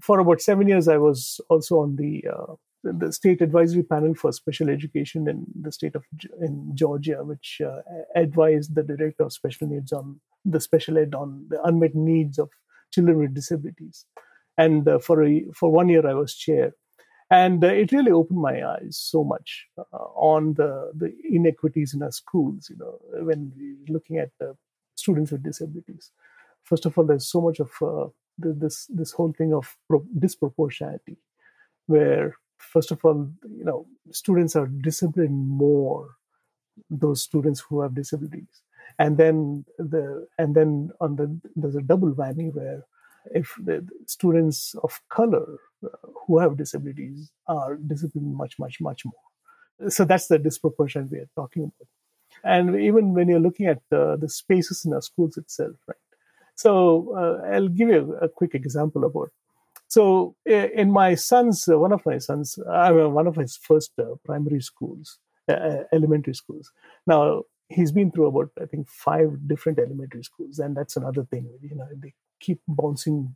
for 0.00 0.20
about 0.20 0.40
seven 0.40 0.68
years, 0.68 0.88
I 0.88 0.98
was 0.98 1.40
also 1.48 1.80
on 1.80 1.96
the 1.96 2.24
uh, 2.32 2.54
the 2.82 3.12
state 3.12 3.40
advisory 3.40 3.82
panel 3.82 4.14
for 4.14 4.32
special 4.32 4.68
education 4.70 5.28
in 5.28 5.46
the 5.60 5.72
state 5.72 5.94
of 5.94 6.04
in 6.40 6.72
Georgia, 6.74 7.24
which 7.24 7.60
uh, 7.64 7.80
advised 8.14 8.74
the 8.74 8.82
director 8.82 9.24
of 9.24 9.32
special 9.32 9.68
needs 9.68 9.92
on 9.92 10.20
the 10.44 10.60
special 10.60 10.98
ed 10.98 11.14
on 11.14 11.46
the 11.48 11.62
unmet 11.64 11.94
needs 11.94 12.38
of 12.38 12.50
children 12.92 13.18
with 13.18 13.34
disabilities. 13.34 14.04
And 14.58 14.88
uh, 14.88 14.98
for 14.98 15.24
a, 15.24 15.44
for 15.54 15.70
one 15.70 15.88
year, 15.88 16.06
I 16.06 16.14
was 16.14 16.34
chair, 16.34 16.72
and 17.30 17.62
uh, 17.62 17.68
it 17.68 17.92
really 17.92 18.12
opened 18.12 18.40
my 18.40 18.66
eyes 18.66 18.96
so 18.98 19.24
much 19.24 19.66
uh, 19.78 19.96
on 20.14 20.54
the 20.54 20.92
the 20.94 21.12
inequities 21.30 21.94
in 21.94 22.02
our 22.02 22.12
schools. 22.12 22.68
You 22.70 22.76
know, 22.76 22.98
when 23.24 23.52
we're 23.56 23.92
looking 23.92 24.18
at 24.18 24.30
uh, 24.40 24.52
students 24.96 25.32
with 25.32 25.42
disabilities. 25.42 26.10
First 26.64 26.86
of 26.86 26.98
all, 26.98 27.06
there's 27.06 27.30
so 27.30 27.40
much 27.40 27.60
of 27.60 27.70
uh, 27.80 28.08
this 28.38 28.86
this 28.86 29.12
whole 29.12 29.32
thing 29.32 29.54
of 29.54 29.76
pro- 29.88 30.06
disproportionality, 30.18 31.16
where 31.86 32.36
first 32.58 32.90
of 32.90 33.04
all, 33.04 33.30
you 33.48 33.64
know, 33.64 33.86
students 34.10 34.56
are 34.56 34.66
disciplined 34.66 35.48
more 35.48 36.16
those 36.90 37.22
students 37.22 37.60
who 37.60 37.80
have 37.82 37.94
disabilities, 37.94 38.62
and 38.98 39.16
then 39.16 39.64
the 39.78 40.26
and 40.38 40.54
then 40.54 40.90
on 41.00 41.16
the 41.16 41.40
there's 41.54 41.76
a 41.76 41.82
double 41.82 42.12
whammy 42.12 42.52
where 42.52 42.84
if 43.34 43.54
the 43.64 43.86
students 44.06 44.74
of 44.82 45.00
color 45.08 45.58
uh, 45.84 45.88
who 46.26 46.38
have 46.38 46.56
disabilities 46.56 47.32
are 47.48 47.76
disciplined 47.76 48.34
much 48.34 48.58
much 48.58 48.80
much 48.80 49.04
more. 49.04 49.90
So 49.90 50.04
that's 50.04 50.28
the 50.28 50.38
disproportion 50.38 51.08
we 51.10 51.18
are 51.18 51.30
talking 51.34 51.64
about. 51.64 51.88
And 52.44 52.80
even 52.80 53.14
when 53.14 53.28
you're 53.28 53.40
looking 53.40 53.66
at 53.66 53.82
uh, 53.92 54.16
the 54.16 54.28
spaces 54.28 54.84
in 54.84 54.92
our 54.92 55.02
schools 55.02 55.36
itself, 55.36 55.76
right? 55.86 55.96
So 56.54 57.14
uh, 57.16 57.46
I'll 57.48 57.68
give 57.68 57.88
you 57.88 58.16
a, 58.20 58.24
a, 58.24 58.28
quick 58.28 58.54
example 58.54 59.04
about. 59.04 59.30
So 59.88 60.34
in 60.46 60.90
my 60.90 61.14
son's, 61.14 61.68
uh, 61.68 61.78
one 61.78 61.92
of 61.92 62.04
my 62.06 62.18
sons, 62.18 62.58
I 62.70 62.92
mean, 62.92 63.12
one 63.12 63.26
of 63.26 63.36
his 63.36 63.56
first 63.56 63.92
uh, 63.98 64.14
primary 64.24 64.60
schools, 64.60 65.18
uh, 65.48 65.84
elementary 65.92 66.34
schools. 66.34 66.72
Now 67.06 67.42
he's 67.68 67.92
been 67.92 68.10
through 68.10 68.26
about 68.26 68.50
I 68.60 68.66
think 68.66 68.88
five 68.88 69.46
different 69.46 69.78
elementary 69.78 70.24
schools, 70.24 70.58
and 70.58 70.76
that's 70.76 70.96
another 70.96 71.24
thing. 71.24 71.48
You 71.60 71.76
know, 71.76 71.86
they 71.94 72.14
keep 72.40 72.60
bouncing 72.66 73.34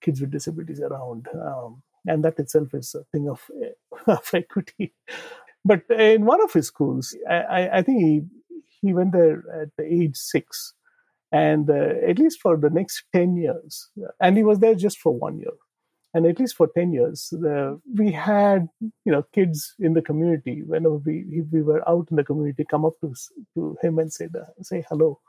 kids 0.00 0.20
with 0.20 0.30
disabilities 0.30 0.80
around, 0.80 1.28
um, 1.34 1.82
and 2.06 2.24
that 2.24 2.38
itself 2.38 2.74
is 2.74 2.94
a 2.94 3.04
thing 3.04 3.28
of, 3.28 3.42
of 4.06 4.28
equity. 4.34 4.92
But 5.64 5.88
in 5.90 6.24
one 6.24 6.42
of 6.42 6.52
his 6.52 6.66
schools, 6.66 7.16
I, 7.30 7.68
I 7.72 7.82
think 7.82 8.02
he 8.02 8.22
he 8.82 8.92
went 8.92 9.12
there 9.12 9.42
at 9.62 9.68
the 9.78 9.84
age 9.84 10.16
six, 10.16 10.74
and 11.30 11.70
uh, 11.70 11.94
at 12.06 12.18
least 12.18 12.40
for 12.40 12.56
the 12.56 12.70
next 12.70 13.04
ten 13.14 13.36
years, 13.36 13.88
and 14.20 14.36
he 14.36 14.44
was 14.44 14.58
there 14.58 14.74
just 14.74 14.98
for 14.98 15.12
one 15.12 15.38
year, 15.38 15.54
and 16.12 16.26
at 16.26 16.38
least 16.38 16.56
for 16.56 16.68
ten 16.76 16.92
years, 16.92 17.28
the, 17.30 17.80
we 17.94 18.10
had 18.10 18.68
you 18.82 19.12
know 19.12 19.24
kids 19.32 19.74
in 19.78 19.94
the 19.94 20.02
community. 20.02 20.62
Whenever 20.62 20.96
we 20.96 21.42
we 21.50 21.62
were 21.62 21.88
out 21.88 22.08
in 22.10 22.16
the 22.16 22.24
community 22.24 22.64
come 22.68 22.84
up 22.84 23.00
to 23.00 23.14
to 23.54 23.76
him 23.82 23.98
and 23.98 24.12
say 24.12 24.28
say 24.60 24.84
hello, 24.88 25.20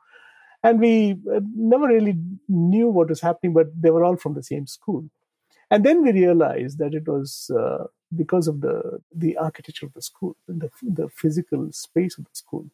and 0.64 0.80
we 0.80 1.12
uh, 1.34 1.42
never 1.56 1.88
really 1.88 2.18
knew 2.50 2.90
what 2.90 3.10
was 3.10 3.22
happening, 3.22 3.54
but 3.54 3.68
they 3.80 3.92
were 3.92 4.04
all 4.04 4.18
from 4.18 4.34
the 4.34 4.44
same 4.44 4.68
school, 4.68 5.06
and 5.70 5.86
then 5.86 6.02
we 6.02 6.12
realized 6.12 6.80
that 6.80 6.94
it 6.94 7.08
was. 7.08 7.50
Uh, 7.56 7.86
because 8.16 8.48
of 8.48 8.62
the 8.62 9.00
the 9.16 9.36
architecture 9.38 9.86
of 9.86 9.94
the 9.94 10.02
school, 10.02 10.36
the 10.48 10.70
the 10.82 11.10
physical 11.10 11.72
space 11.72 12.18
of 12.18 12.26
the 12.26 12.36
school, 12.36 12.66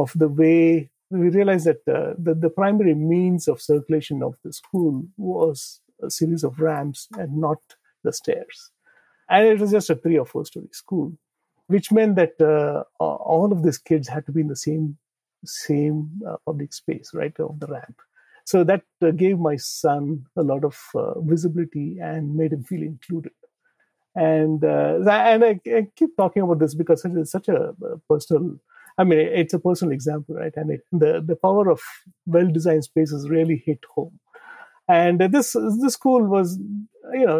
of 0.00 0.12
the 0.14 0.28
way 0.28 0.90
we 1.10 1.28
realized 1.28 1.66
that 1.66 1.82
uh, 1.88 2.14
the, 2.18 2.34
the 2.34 2.50
primary 2.50 2.94
means 2.94 3.48
of 3.48 3.60
circulation 3.60 4.22
of 4.22 4.36
the 4.44 4.52
school 4.52 5.04
was 5.16 5.80
a 6.02 6.10
series 6.10 6.44
of 6.44 6.60
ramps 6.60 7.08
and 7.18 7.36
not 7.36 7.58
the 8.04 8.12
stairs. 8.12 8.70
And 9.28 9.46
it 9.46 9.58
was 9.58 9.72
just 9.72 9.90
a 9.90 9.96
three 9.96 10.18
or 10.18 10.26
four 10.26 10.44
story 10.44 10.68
school, 10.72 11.12
which 11.66 11.90
meant 11.92 12.16
that 12.16 12.40
uh, 12.40 12.84
all 13.02 13.52
of 13.52 13.62
these 13.62 13.78
kids 13.78 14.08
had 14.08 14.24
to 14.26 14.32
be 14.32 14.40
in 14.40 14.48
the 14.48 14.56
same 14.56 14.96
same 15.44 16.10
uh, 16.28 16.36
public 16.44 16.72
space, 16.72 17.12
right, 17.14 17.38
of 17.40 17.58
the 17.60 17.66
ramp. 17.66 17.98
So 18.44 18.62
that 18.64 18.82
uh, 19.02 19.10
gave 19.10 19.38
my 19.38 19.56
son 19.56 20.26
a 20.36 20.42
lot 20.42 20.64
of 20.64 20.78
uh, 20.94 21.18
visibility 21.20 21.98
and 21.98 22.36
made 22.36 22.52
him 22.52 22.62
feel 22.64 22.82
included 22.82 23.32
and 24.14 24.64
uh, 24.64 24.98
and 25.08 25.44
I, 25.44 25.60
I, 25.66 25.86
keep 25.94 26.16
talking 26.16 26.42
about 26.42 26.58
this 26.58 26.74
because 26.74 27.04
it 27.04 27.12
is 27.16 27.30
such 27.30 27.48
a 27.48 27.74
personal 28.08 28.56
i 29.00 29.04
mean 29.04 29.18
it's 29.18 29.54
a 29.54 29.58
personal 29.66 29.92
example 29.92 30.34
right 30.36 30.56
and 30.56 30.78
the 30.92 31.12
the 31.26 31.36
power 31.36 31.68
of 31.74 31.80
well 32.26 32.50
designed 32.56 32.84
spaces 32.84 33.28
really 33.28 33.62
hit 33.66 33.78
home 33.94 34.18
and 34.88 35.20
this 35.20 35.52
this 35.82 35.94
school 35.94 36.24
was 36.34 36.58
you 37.12 37.26
know 37.26 37.38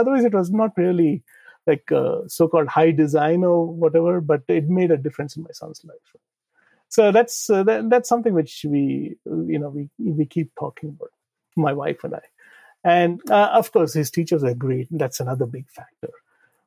otherwise 0.00 0.24
it 0.24 0.34
was 0.40 0.50
not 0.50 0.70
really 0.76 1.22
like 1.66 1.90
uh, 1.90 2.18
so-called 2.28 2.68
high 2.68 2.92
design 2.92 3.42
or 3.44 3.66
whatever 3.66 4.20
but 4.20 4.42
it 4.48 4.68
made 4.68 4.92
a 4.92 4.96
difference 5.06 5.36
in 5.36 5.42
my 5.42 5.54
son's 5.60 5.84
life 5.84 6.14
so 6.88 7.10
that's 7.10 7.50
uh, 7.50 7.62
that, 7.64 7.90
that's 7.90 8.08
something 8.08 8.34
which 8.34 8.64
we 8.68 9.16
you 9.54 9.58
know 9.58 9.68
we 9.68 9.88
we 9.98 10.26
keep 10.26 10.52
talking 10.58 10.90
about 10.90 11.10
my 11.56 11.72
wife 11.72 12.04
and 12.04 12.14
i 12.14 12.20
and 12.86 13.20
uh, 13.30 13.50
of 13.52 13.72
course, 13.72 13.94
his 13.94 14.12
teachers 14.12 14.44
are 14.44 14.54
great. 14.54 14.86
That's 14.92 15.18
another 15.18 15.44
big 15.44 15.68
factor. 15.70 16.10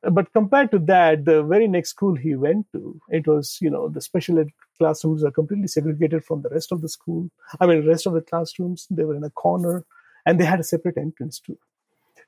But 0.02 0.32
compared 0.32 0.70
to 0.70 0.78
that, 0.80 1.26
the 1.26 1.42
very 1.42 1.68
next 1.68 1.90
school 1.90 2.14
he 2.14 2.34
went 2.34 2.66
to, 2.72 2.98
it 3.10 3.26
was, 3.26 3.58
you 3.60 3.68
know, 3.68 3.88
the 3.88 4.00
special 4.00 4.38
ed 4.38 4.48
classrooms 4.78 5.22
are 5.22 5.30
completely 5.30 5.68
segregated 5.68 6.24
from 6.24 6.40
the 6.40 6.48
rest 6.48 6.72
of 6.72 6.80
the 6.80 6.88
school. 6.88 7.30
I 7.60 7.66
mean, 7.66 7.82
the 7.82 7.88
rest 7.88 8.06
of 8.06 8.14
the 8.14 8.22
classrooms, 8.22 8.86
they 8.90 9.04
were 9.04 9.14
in 9.14 9.24
a 9.24 9.30
corner 9.30 9.84
and 10.24 10.40
they 10.40 10.46
had 10.46 10.60
a 10.60 10.64
separate 10.64 10.96
entrance 10.96 11.38
too. 11.38 11.58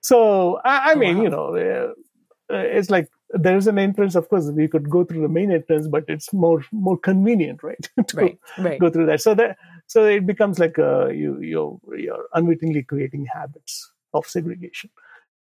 So, 0.01 0.61
I, 0.65 0.93
I 0.93 0.95
mean, 0.97 1.19
wow. 1.19 1.23
you 1.23 1.31
know, 1.31 1.95
uh, 2.53 2.57
it's 2.57 2.91
like 2.91 3.09
there's 3.31 3.67
an 3.67 3.79
entrance 3.79 4.15
of 4.15 4.29
course 4.29 4.45
we 4.51 4.69
could 4.69 4.91
go 4.91 5.05
through 5.05 5.23
the 5.23 5.29
main 5.29 5.51
entrance 5.51 5.89
but 5.89 6.05
it's 6.09 6.33
more 6.33 6.65
more 6.71 6.99
convenient 6.99 7.63
right 7.63 7.89
to 8.07 8.17
right, 8.17 8.39
right. 8.59 8.79
go 8.79 8.91
through 8.91 9.07
that 9.07 9.21
so 9.21 9.35
that 9.35 9.57
so 9.87 10.05
it 10.05 10.27
becomes 10.27 10.59
like 10.59 10.79
uh, 10.79 11.09
you 11.09 11.41
you're, 11.41 11.79
you're 11.97 12.27
unwittingly 12.35 12.83
creating 12.83 13.27
habits 13.27 13.91
of 14.13 14.27
segregation 14.27 14.91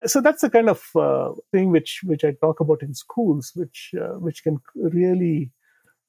so 0.06 0.22
that's 0.22 0.42
the 0.42 0.50
kind 0.50 0.70
of 0.70 0.84
uh, 0.96 1.32
thing 1.52 1.72
which 1.72 2.02
which 2.04 2.24
i 2.24 2.32
talk 2.42 2.60
about 2.60 2.82
in 2.82 2.94
schools 2.94 3.52
which 3.56 3.92
uh, 4.00 4.20
which 4.20 4.44
can 4.44 4.60
really 4.76 5.52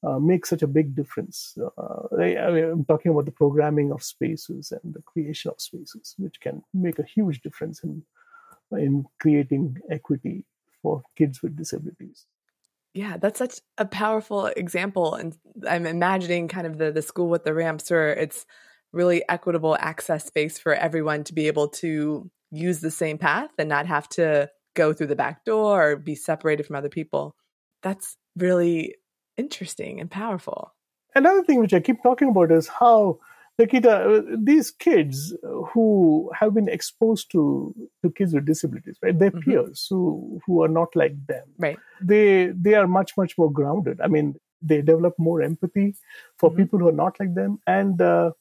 uh, 0.05 0.19
make 0.19 0.45
such 0.45 0.61
a 0.61 0.67
big 0.67 0.95
difference. 0.95 1.57
Uh, 1.77 2.15
I, 2.19 2.59
am 2.59 2.85
talking 2.85 3.11
about 3.11 3.25
the 3.25 3.31
programming 3.31 3.91
of 3.91 4.03
spaces 4.03 4.71
and 4.71 4.93
the 4.93 5.01
creation 5.01 5.49
of 5.49 5.59
spaces, 5.59 6.13
which 6.17 6.39
can 6.41 6.61
make 6.73 6.99
a 6.99 7.05
huge 7.05 7.41
difference 7.41 7.83
in 7.83 8.03
in 8.71 9.05
creating 9.19 9.77
equity 9.89 10.45
for 10.81 11.01
kids 11.15 11.41
with 11.41 11.55
disabilities. 11.55 12.25
Yeah, 12.93 13.17
that's 13.17 13.39
such 13.39 13.59
a 13.77 13.85
powerful 13.85 14.47
example. 14.47 15.15
And 15.15 15.35
I'm 15.67 15.85
imagining 15.85 16.47
kind 16.47 16.65
of 16.67 16.77
the, 16.77 16.91
the 16.91 17.01
school 17.01 17.27
with 17.27 17.43
the 17.43 17.53
ramps 17.53 17.89
where 17.89 18.13
it's 18.13 18.45
really 18.91 19.23
equitable 19.27 19.75
access 19.79 20.25
space 20.25 20.57
for 20.57 20.73
everyone 20.73 21.23
to 21.25 21.33
be 21.33 21.47
able 21.47 21.67
to 21.67 22.29
use 22.55 22.79
the 22.79 22.91
same 22.91 23.17
path 23.17 23.49
and 23.57 23.69
not 23.69 23.85
have 23.85 24.07
to 24.09 24.49
go 24.75 24.93
through 24.93 25.07
the 25.07 25.15
back 25.15 25.45
door 25.45 25.91
or 25.91 25.95
be 25.95 26.15
separated 26.15 26.65
from 26.65 26.75
other 26.75 26.89
people. 26.89 27.35
That's 27.81 28.17
really 28.35 28.95
interesting 29.37 29.99
and 29.99 30.09
powerful. 30.09 30.73
Another 31.15 31.43
thing 31.43 31.59
which 31.59 31.73
I 31.73 31.79
keep 31.79 32.03
talking 32.03 32.29
about 32.29 32.51
is 32.51 32.67
how 32.67 33.19
Nakita, 33.59 34.17
uh, 34.17 34.37
these 34.37 34.69
kids 34.69 35.33
who 35.73 36.29
have 36.37 36.53
been 36.53 36.67
exposed 36.67 37.31
to, 37.31 37.73
to 38.03 38.11
kids 38.11 38.33
with 38.33 38.45
disabilities, 38.45 38.97
right? 39.01 39.17
Their 39.17 39.31
mm-hmm. 39.31 39.49
peers 39.49 39.87
who 39.89 40.41
who 40.45 40.61
are 40.61 40.67
not 40.67 40.89
like 40.93 41.13
them, 41.25 41.45
right? 41.57 41.77
They 42.01 42.47
they 42.47 42.73
are 42.73 42.87
much 42.87 43.15
much 43.15 43.37
more 43.37 43.49
grounded. 43.49 44.01
I 44.01 44.07
mean, 44.07 44.35
they 44.61 44.81
develop 44.81 45.13
more 45.17 45.41
empathy 45.41 45.95
for 46.37 46.49
mm-hmm. 46.49 46.63
people 46.63 46.79
who 46.79 46.89
are 46.89 46.99
not 47.03 47.17
like 47.17 47.33
them, 47.33 47.59
and 47.65 48.01
uh, 48.01 48.31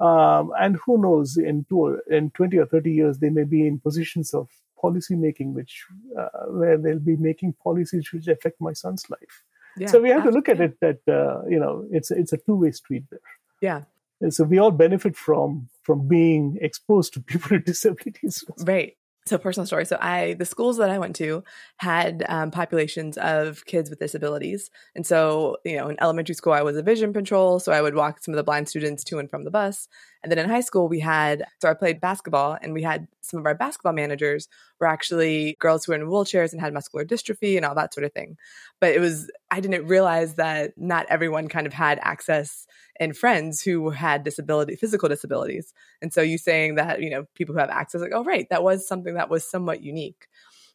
um, 0.00 0.52
and 0.58 0.76
who 0.84 1.00
knows 1.00 1.36
in 1.36 1.64
two 1.68 2.00
in 2.10 2.30
twenty 2.30 2.58
or 2.58 2.66
thirty 2.66 2.92
years 2.92 3.18
they 3.18 3.30
may 3.30 3.44
be 3.44 3.66
in 3.66 3.78
positions 3.78 4.34
of 4.34 4.48
policy 4.80 5.16
making, 5.16 5.54
which 5.54 5.84
uh, 6.18 6.46
where 6.48 6.78
they'll 6.78 6.98
be 6.98 7.16
making 7.16 7.54
policies 7.62 8.12
which 8.12 8.28
affect 8.28 8.60
my 8.60 8.72
son's 8.72 9.08
life. 9.10 9.44
Yeah, 9.76 9.88
so 9.88 10.00
we 10.00 10.10
have 10.10 10.24
to 10.24 10.30
look 10.30 10.48
at 10.48 10.60
it 10.60 10.78
that 10.80 11.00
uh, 11.08 11.46
you 11.48 11.58
know 11.58 11.86
it's 11.90 12.10
it's 12.10 12.32
a 12.32 12.38
two 12.38 12.56
way 12.56 12.70
street 12.72 13.04
there. 13.10 13.20
Yeah, 13.60 13.82
and 14.20 14.32
so 14.32 14.44
we 14.44 14.58
all 14.58 14.70
benefit 14.70 15.16
from 15.16 15.68
from 15.82 16.06
being 16.06 16.58
exposed 16.60 17.14
to 17.14 17.20
people 17.30 17.56
with 17.56 17.64
disabilities. 17.64 18.44
Right. 18.58 18.96
So 19.28 19.38
personal 19.38 19.66
story. 19.66 19.84
So 19.84 19.98
I, 20.00 20.34
the 20.34 20.44
schools 20.44 20.78
that 20.78 20.90
I 20.90 20.98
went 20.98 21.16
to 21.16 21.44
had 21.76 22.24
um, 22.28 22.50
populations 22.50 23.18
of 23.18 23.64
kids 23.66 23.90
with 23.90 23.98
disabilities, 23.98 24.70
and 24.94 25.06
so 25.06 25.58
you 25.64 25.76
know, 25.76 25.88
in 25.88 25.96
elementary 26.00 26.34
school 26.34 26.52
I 26.52 26.62
was 26.62 26.76
a 26.76 26.82
vision 26.82 27.12
patrol, 27.12 27.60
so 27.60 27.72
I 27.72 27.82
would 27.82 27.94
walk 27.94 28.22
some 28.22 28.34
of 28.34 28.36
the 28.36 28.44
blind 28.44 28.68
students 28.68 29.04
to 29.04 29.18
and 29.18 29.30
from 29.30 29.44
the 29.44 29.50
bus. 29.50 29.88
And 30.22 30.30
then 30.30 30.38
in 30.38 30.48
high 30.48 30.60
school 30.60 30.88
we 30.88 31.00
had, 31.00 31.44
so 31.60 31.68
I 31.68 31.74
played 31.74 32.00
basketball, 32.00 32.58
and 32.60 32.72
we 32.72 32.82
had 32.82 33.06
some 33.20 33.40
of 33.40 33.46
our 33.46 33.54
basketball 33.54 33.92
managers 33.92 34.48
were 34.80 34.86
actually 34.86 35.56
girls 35.60 35.84
who 35.84 35.92
were 35.92 35.98
in 35.98 36.06
wheelchairs 36.08 36.52
and 36.52 36.60
had 36.60 36.74
muscular 36.74 37.04
dystrophy 37.04 37.56
and 37.56 37.64
all 37.64 37.74
that 37.74 37.94
sort 37.94 38.04
of 38.04 38.12
thing. 38.12 38.36
But 38.80 38.94
it 38.94 39.00
was 39.00 39.30
I 39.50 39.60
didn't 39.60 39.86
realize 39.86 40.34
that 40.34 40.72
not 40.76 41.06
everyone 41.08 41.48
kind 41.48 41.66
of 41.66 41.72
had 41.72 41.98
access 42.02 42.66
and 43.00 43.16
friends 43.16 43.62
who 43.62 43.90
had 43.90 44.24
disability, 44.24 44.76
physical 44.76 45.08
disabilities. 45.08 45.72
And 46.02 46.12
so 46.12 46.20
you 46.20 46.38
saying 46.38 46.74
that, 46.76 47.00
you 47.00 47.10
know, 47.10 47.24
people 47.34 47.54
who 47.54 47.60
have 47.60 47.70
access, 47.70 48.00
like, 48.00 48.12
oh, 48.12 48.24
right, 48.24 48.46
that 48.50 48.62
was 48.62 48.86
something 48.86 49.14
that 49.14 49.30
was 49.30 49.48
somewhat 49.48 49.82
unique. 49.82 50.26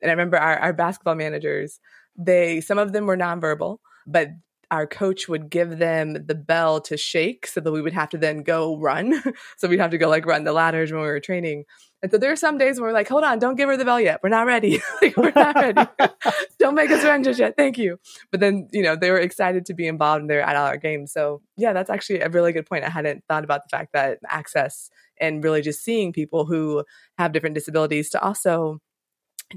And 0.02 0.10
I 0.10 0.14
remember 0.14 0.38
our, 0.38 0.58
our 0.58 0.74
basketball 0.74 1.16
managers, 1.16 1.80
they, 2.18 2.62
some 2.62 2.78
of 2.78 2.94
them 2.94 3.06
were 3.06 3.18
nonverbal, 3.18 3.80
but 4.08 4.30
our 4.74 4.88
coach 4.88 5.30
would 5.30 5.52
give 5.52 5.78
them 5.78 6.14
the 6.26 6.34
bell 6.34 6.82
to 6.82 6.98
shake 6.98 7.46
so 7.46 7.62
that 7.62 7.72
we 7.72 7.80
would 7.80 7.94
have 7.94 8.10
to 8.10 8.18
then 8.18 8.42
go 8.42 8.76
run. 8.76 9.22
so 9.58 9.68
we'd 9.68 9.80
have 9.80 9.92
to 9.92 10.00
go 10.00 10.10
like 10.10 10.26
run 10.26 10.46
the 10.46 10.52
ladders 10.52 10.92
when 10.92 11.02
we 11.02 11.08
were 11.08 11.20
training. 11.20 11.66
And 12.02 12.12
so 12.12 12.18
there 12.18 12.32
are 12.32 12.36
some 12.36 12.58
days 12.58 12.80
where 12.80 12.90
we're 12.90 12.94
like, 12.94 13.08
hold 13.08 13.24
on, 13.24 13.38
don't 13.38 13.56
give 13.56 13.70
her 13.70 13.78
the 13.78 13.86
bell 13.86 14.02
yet. 14.02 14.22
We're 14.24 14.30
not 14.30 14.48
ready. 14.48 14.82
like, 15.02 15.16
we're 15.16 15.32
not 15.36 15.54
ready. 15.54 15.88
don't 16.60 16.74
make 16.74 16.90
us 16.90 17.04
run 17.04 17.24
just 17.24 17.40
yet. 17.40 17.56
Thank 17.56 17.78
you. 17.78 18.00
But 18.32 18.40
then, 18.40 18.68
you 18.74 18.82
know, 18.82 18.96
they 18.96 19.12
were 19.12 19.20
excited 19.20 19.68
to 19.68 19.76
be 19.76 19.86
involved 19.86 20.22
and 20.22 20.30
they're 20.30 20.42
at 20.42 20.56
all 20.56 20.66
our 20.66 20.78
games. 20.78 21.14
So 21.14 21.44
yeah, 21.56 21.74
that's 21.74 21.92
actually 21.92 22.22
a 22.22 22.30
really 22.30 22.52
good 22.52 22.66
point. 22.66 22.84
I 22.84 22.90
hadn't 22.90 23.24
thought 23.30 23.44
about 23.44 23.62
the 23.66 23.78
fact 23.78 23.94
that 23.94 24.18
access 24.28 24.90
and 25.22 25.44
really 25.44 25.62
just 25.62 25.84
seeing 25.84 26.12
people 26.12 26.46
who 26.46 26.84
have 27.20 27.32
different 27.32 27.54
disabilities 27.54 28.10
to 28.10 28.22
also 28.24 28.80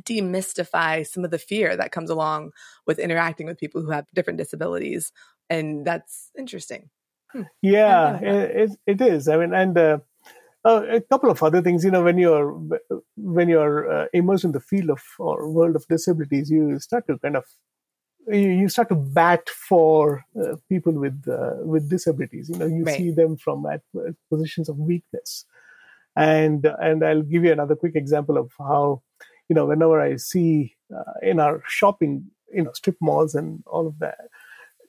demystify 0.03 1.07
some 1.07 1.25
of 1.25 1.31
the 1.31 1.39
fear 1.39 1.77
that 1.77 1.93
comes 1.93 2.11
along 2.11 2.53
with 2.87 2.99
interacting 2.99 3.47
with 3.47 3.59
people 3.59 3.83
who 3.83 3.91
have 3.91 4.07
different 4.15 4.39
disabilities. 4.39 5.13
And 5.49 5.87
that's 5.87 6.31
interesting. 6.39 6.91
Hmm. 7.31 7.43
Yeah, 7.63 8.19
it, 8.23 8.71
it 8.87 9.01
is. 9.01 9.29
I 9.29 9.37
mean, 9.37 9.53
and 9.55 9.77
uh, 9.77 9.99
uh, 10.65 10.83
a 10.91 11.01
couple 11.01 11.31
of 11.31 11.43
other 11.43 11.63
things. 11.63 11.85
You 11.85 11.91
know, 11.91 12.03
when 12.03 12.19
you're 12.19 12.61
when 13.17 13.49
you're 13.49 13.91
uh, 13.91 14.07
immersed 14.13 14.45
in 14.45 14.53
the 14.53 14.61
field 14.61 14.91
of 14.91 15.03
or 15.19 15.51
world 15.51 15.77
of 15.77 15.87
disabilities, 15.89 16.51
you 16.51 16.79
start 16.81 17.07
to 17.09 17.19
kind 17.19 17.37
of 17.37 17.45
you, 18.29 18.51
you 18.51 18.69
start 18.69 18.89
to 18.89 18.95
bat 18.97 19.49
for 19.49 20.25
uh, 20.41 20.57
people 20.69 20.93
with 20.93 21.25
uh, 21.29 21.57
with 21.65 21.89
disabilities. 21.89 22.49
You 22.49 22.59
know, 22.59 22.67
you 22.67 22.85
Right. 22.85 22.97
see 22.97 23.11
them 23.11 23.37
from 23.37 23.67
at 23.67 23.83
uh, 23.97 24.13
positions 24.31 24.69
of 24.69 24.79
weakness, 24.79 25.45
and 26.17 26.65
and 26.81 27.05
I'll 27.05 27.23
give 27.23 27.45
you 27.45 27.53
another 27.53 27.77
quick 27.77 27.95
example 27.97 28.37
of 28.39 28.53
how, 28.59 29.03
you 29.49 29.55
know, 29.55 29.67
whenever 29.67 30.01
I 30.01 30.17
see 30.17 30.77
uh, 30.97 31.13
in 31.23 31.41
our 31.41 31.63
shopping, 31.67 32.27
you 32.53 32.63
know, 32.65 32.73
strip 32.73 32.97
malls 33.01 33.35
and 33.35 33.63
all 33.67 33.87
of 33.87 33.99
that, 34.01 34.19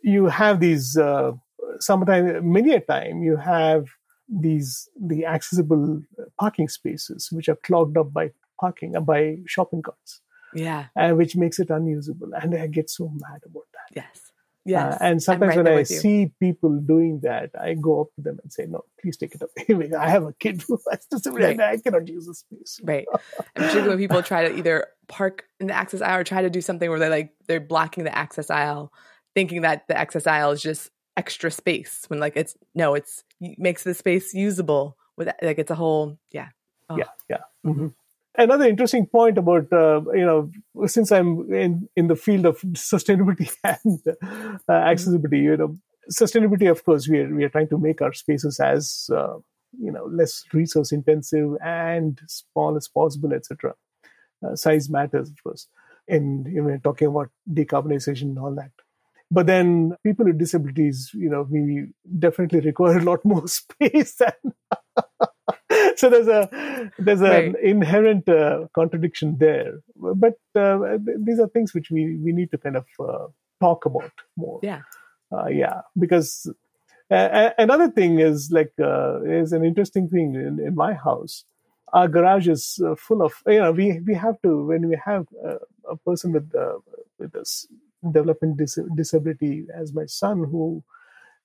you 0.04 0.26
have 0.28 0.60
these. 0.60 0.98
Uh, 0.98 1.32
sometimes, 1.80 2.32
many 2.44 2.74
a 2.74 2.80
time, 2.82 3.22
you 3.24 3.36
have 3.38 3.86
these 4.30 4.90
the 5.00 5.26
accessible 5.26 6.02
parking 6.40 6.68
spaces 6.68 7.30
which 7.32 7.48
are 7.50 7.56
clogged 7.58 7.98
up 7.98 8.12
by 8.12 8.30
parking 8.60 8.96
uh, 8.96 9.00
by 9.00 9.38
shopping 9.46 9.82
carts 9.82 10.22
Yeah. 10.54 10.86
uh, 10.98 11.12
which 11.12 11.36
makes 11.36 11.60
it 11.60 11.70
unusable. 11.70 12.32
And 12.34 12.54
I 12.56 12.68
get 12.68 12.90
so 12.90 13.10
mad 13.10 13.42
about 13.46 13.68
that. 13.74 13.96
Yes. 13.96 14.32
Yes. 14.68 14.96
Uh, 14.96 14.98
and 15.02 15.24
sometimes 15.24 15.56
right 15.56 15.64
when 15.64 15.68
I 15.68 15.84
see 15.84 16.34
people 16.42 16.78
doing 16.78 17.22
that, 17.24 17.52
I 17.60 17.74
go 17.74 18.02
up 18.02 18.14
to 18.16 18.22
them 18.22 18.38
and 18.44 18.52
say, 18.52 18.66
"No, 18.66 18.84
please 19.00 19.16
take 19.16 19.34
it 19.34 19.42
away. 19.42 19.92
I 19.98 20.10
have 20.10 20.24
a 20.24 20.34
kid 20.34 20.62
who 20.68 20.78
has 20.92 21.06
disability, 21.06 21.54
and 21.54 21.62
I 21.62 21.78
cannot 21.78 22.08
use 22.08 22.26
the 22.26 22.34
space." 22.36 22.82
Right. 22.84 23.08
And 23.56 23.66
particularly 23.66 23.90
when 23.90 23.98
people 24.00 24.22
try 24.24 24.50
to 24.50 24.58
either 24.58 24.88
park 25.08 25.46
in 25.62 25.68
the 25.68 25.74
access 25.74 26.02
aisle 26.02 26.20
or 26.20 26.24
try 26.26 26.42
to 26.42 26.50
do 26.50 26.60
something 26.60 26.90
where 26.90 27.00
they're 27.00 27.10
like 27.10 27.34
they're 27.48 27.62
blocking 27.62 28.04
the 28.04 28.16
access 28.16 28.50
aisle, 28.50 28.92
thinking 29.34 29.62
that 29.62 29.88
the 29.88 29.98
access 29.98 30.28
aisle 30.28 30.52
is 30.52 30.62
just 30.62 30.92
extra 31.16 31.50
space 31.50 32.04
when 32.10 32.20
like 32.20 32.34
it's 32.36 32.56
no, 32.76 32.94
it's 32.94 33.24
it 33.40 33.58
makes 33.58 33.84
the 33.84 33.94
space 33.94 34.34
usable 34.34 34.98
with 35.16 35.30
like 35.42 35.60
it's 35.60 35.72
a 35.72 35.76
whole 35.76 36.20
yeah. 36.32 36.50
Oh. 36.90 36.98
Yeah, 36.98 37.10
yeah. 37.30 37.44
Mhm. 37.66 37.94
Another 38.40 38.66
interesting 38.66 39.08
point 39.08 39.38
about 39.40 39.72
uh, 39.74 40.02
you 40.14 40.26
know 40.26 40.52
since 40.88 41.12
I'm 41.12 41.52
in 41.52 41.90
in 41.96 42.08
the 42.08 42.16
field 42.16 42.46
of 42.46 42.62
sustainability 42.74 43.52
and 43.64 44.00
uh, 44.70 44.72
accessibility, 44.72 45.40
you 45.40 45.58
know, 45.58 45.76
sustainability. 46.12 46.70
Of 46.70 46.86
course, 46.86 47.08
we 47.08 47.20
are 47.20 47.34
we 47.34 47.44
are 47.46 47.50
trying 47.50 47.70
to 47.70 47.80
make 47.80 48.00
our 48.02 48.14
spaces 48.14 48.60
as 48.60 49.10
uh, 49.12 49.38
you 49.80 49.92
know 49.92 50.06
less 50.06 50.44
resource 50.54 50.92
intensive 50.92 51.58
and 51.64 52.20
small 52.28 52.78
as 52.78 52.88
possible, 52.88 53.34
etc. 53.34 53.74
Uh, 54.46 54.56
size 54.56 54.88
matters, 54.88 55.32
of 55.32 55.44
course, 55.44 55.68
in 56.08 56.46
you 56.48 56.62
know 56.62 56.78
talking 56.84 57.08
about 57.08 57.30
decarbonization 57.52 58.24
and 58.24 58.40
all 58.40 58.54
that. 58.54 58.72
But 59.32 59.48
then 59.48 59.96
people 60.04 60.26
with 60.26 60.38
disabilities, 60.38 61.10
you 61.14 61.30
know, 61.30 61.42
we 61.50 61.88
definitely 62.20 62.60
require 62.62 63.00
a 63.00 63.04
lot 63.04 63.26
more 63.26 63.48
space 63.48 64.16
than 64.16 64.54
so 66.02 66.10
there's 66.10 66.28
a 66.28 66.42
there's 67.00 67.22
an 67.22 67.30
Right. 67.30 67.56
inherent 67.74 68.28
uh, 68.30 68.68
contradiction 68.74 69.38
there 69.40 69.74
but 69.96 70.36
uh, 70.56 70.98
these 71.28 71.40
are 71.40 71.48
things 71.50 71.74
which 71.74 71.90
we 71.92 72.18
we 72.26 72.32
need 72.40 72.52
to 72.52 72.58
kind 72.58 72.78
of 72.78 72.86
uh, 73.00 73.28
talk 73.66 73.86
about 73.86 74.12
more 74.36 74.60
Yeah. 74.62 74.82
uh, 75.36 75.48
yeah 75.48 75.82
because 76.06 76.32
uh, 77.10 77.50
another 77.58 77.90
thing 77.90 78.20
is 78.20 78.50
like 78.52 78.74
uh, 78.80 79.22
is 79.24 79.54
an 79.54 79.64
interesting 79.64 80.10
thing 80.10 80.36
in, 80.36 80.60
in 80.68 80.76
my 80.76 80.94
house 80.94 81.46
our 81.94 82.08
garage 82.08 82.48
is 82.48 82.80
uh, 82.86 82.96
full 82.96 83.22
of 83.28 83.34
you 83.48 83.60
know 83.60 83.72
we 83.72 84.00
we 84.08 84.14
have 84.14 84.36
to 84.44 84.52
when 84.72 84.88
we 84.90 84.98
have 85.06 85.26
uh, 85.50 85.60
a 85.90 85.96
person 86.08 86.34
with 86.34 86.54
uh, 86.56 86.78
with 87.20 87.32
this 87.32 87.68
development 88.12 88.58
dis- 88.58 88.80
disability 88.96 89.66
as 89.74 89.94
my 89.94 90.06
son 90.06 90.40
who 90.52 90.84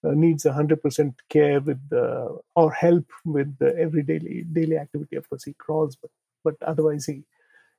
needs 0.05 0.45
100% 0.45 1.15
care 1.29 1.61
with 1.61 1.88
the 1.88 2.38
or 2.57 2.73
help 2.73 3.07
with 3.25 3.57
the 3.59 3.77
every 3.79 4.03
daily 4.03 4.77
activity. 4.77 5.17
Of 5.17 5.29
course 5.29 5.45
he 5.45 5.55
crawls 5.55 5.97
but 5.97 6.11
but 6.45 6.57
otherwise 6.62 7.07
he 7.07 7.23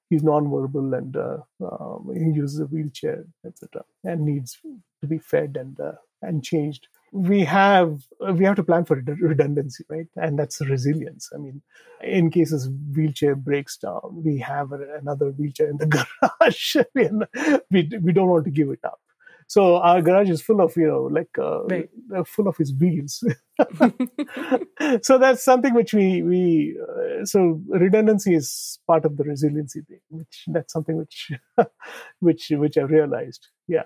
he's 0.10 0.24
non-verbal 0.24 0.94
and 0.94 1.18
uh, 1.18 1.38
um, 1.62 2.12
he 2.14 2.32
uses 2.32 2.60
a 2.60 2.66
wheelchair 2.66 3.26
etc 3.46 3.84
and 4.04 4.26
needs 4.26 4.60
to 5.02 5.08
be 5.08 5.18
fed 5.18 5.58
and 5.60 5.80
uh, 5.80 5.94
and 6.22 6.44
changed. 6.44 6.88
We 7.12 7.42
have 7.44 8.02
we 8.34 8.46
have 8.46 8.56
to 8.56 8.64
plan 8.64 8.86
for 8.86 8.96
redundancy 8.96 9.84
right? 9.90 10.08
And 10.16 10.40
that's 10.40 10.62
resilience. 10.62 11.30
I 11.34 11.38
mean 11.38 11.62
in 12.02 12.32
cases 12.32 12.70
wheelchair 12.96 13.36
breaks 13.36 13.78
down 13.78 14.22
we 14.24 14.38
have 14.40 14.72
another 14.72 15.32
wheelchair 15.32 15.70
in 15.70 15.78
the 15.78 15.88
garage. 16.22 16.76
We 17.70 17.90
we 18.02 18.14
don't 18.14 18.30
want 18.30 18.46
to 18.46 18.52
give 18.52 18.70
it 18.70 18.80
up 18.84 19.00
so 19.48 19.78
our 19.78 20.02
garage 20.02 20.30
is 20.30 20.42
full 20.42 20.62
of 20.62 20.76
you 20.78 20.88
know 20.88 21.04
like 21.12 21.30
uh, 21.38 21.64
Right. 21.66 21.90
uh, 22.16 22.24
full 22.24 22.48
of 22.48 22.58
his 22.58 22.74
wheels 22.80 23.24
so 25.02 25.18
that's 25.18 25.44
something 25.44 25.74
which 25.74 25.94
we 25.94 26.22
we 26.24 26.78
uh, 26.82 27.26
so 27.26 27.62
redundancy 27.70 28.34
is 28.36 28.80
part 28.88 29.06
of 29.06 29.18
the 29.18 29.24
resiliency 29.24 29.82
thing 29.82 30.00
which 30.10 30.44
that's 30.48 30.74
something 30.74 30.98
which 30.98 31.32
which 32.20 32.52
which 32.52 32.78
i 32.78 32.82
realized 32.82 33.48
yeah 33.68 33.84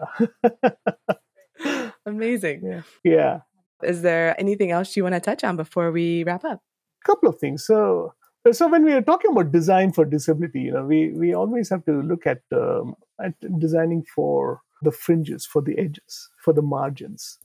Amazing. 2.06 2.62
yeah 2.64 2.82
yeah 3.04 3.40
Is 3.84 4.02
there 4.02 4.34
anything 4.40 4.72
else 4.72 4.96
you 4.96 5.04
want 5.04 5.16
to 5.16 5.20
touch 5.22 5.44
on 5.44 5.56
before 5.58 5.92
we 5.92 6.24
wrap 6.24 6.44
up? 6.46 6.62
A 6.62 7.06
couple 7.06 7.30
of 7.30 7.38
things. 7.40 7.66
So, 7.66 8.14
so 8.52 8.68
when 8.68 8.84
we 8.86 8.94
are 8.94 9.02
talking 9.04 9.32
about 9.32 9.52
design 9.52 9.92
for 9.94 10.06
disability, 10.06 10.62
you 10.62 10.72
know, 10.74 10.86
we 10.86 11.12
we 11.14 11.34
always 11.34 11.70
have 11.70 11.84
to 11.86 12.02
look 12.02 12.26
at 12.26 12.42
um, 12.54 12.96
at 13.24 13.34
designing 13.60 14.04
for 14.16 14.62
the 14.82 14.92
fringes, 14.92 15.46
for 15.46 15.62
the 15.62 15.78
edges, 15.78 16.30
for 16.38 16.54
the 16.54 16.62
margins, 16.62 17.38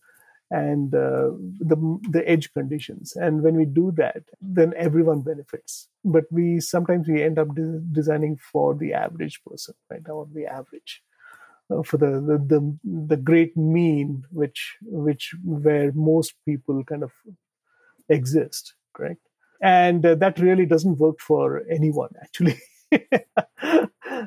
and 0.51 0.95
uh, 0.95 1.31
the 1.61 1.99
the 2.11 2.23
edge 2.29 2.53
conditions. 2.53 3.17
And 3.17 3.43
when 3.43 3.57
we 3.57 3.65
do 3.65 3.93
that, 3.97 4.23
then 4.41 4.75
everyone 4.77 5.23
benefits. 5.23 5.89
But 6.05 6.25
we 6.31 6.61
sometimes 6.61 7.09
we 7.09 7.23
end 7.23 7.39
up 7.39 7.55
de- 7.55 7.81
designing 7.93 8.37
for 8.37 8.75
the 8.75 8.93
average 8.93 9.41
person, 9.45 9.75
right? 9.91 10.07
Or 10.09 10.27
the 10.33 10.47
average. 10.47 11.03
Uh, 11.71 11.83
for 11.83 11.97
the, 11.97 12.21
the 12.21 12.39
the 12.39 12.79
the 13.07 13.17
great 13.17 13.57
mean, 13.57 14.25
which 14.31 14.77
which 14.83 15.35
where 15.45 15.93
most 15.93 16.35
people 16.45 16.85
kind 16.85 17.03
of 17.03 17.13
exist, 18.09 18.75
correct? 18.95 19.21
and 19.63 20.05
uh, 20.05 20.15
that 20.17 20.41
really 20.41 20.67
doesn't 20.67 20.99
work 20.99 21.21
for 21.21 21.63
anyone 21.71 22.11
actually 22.23 22.61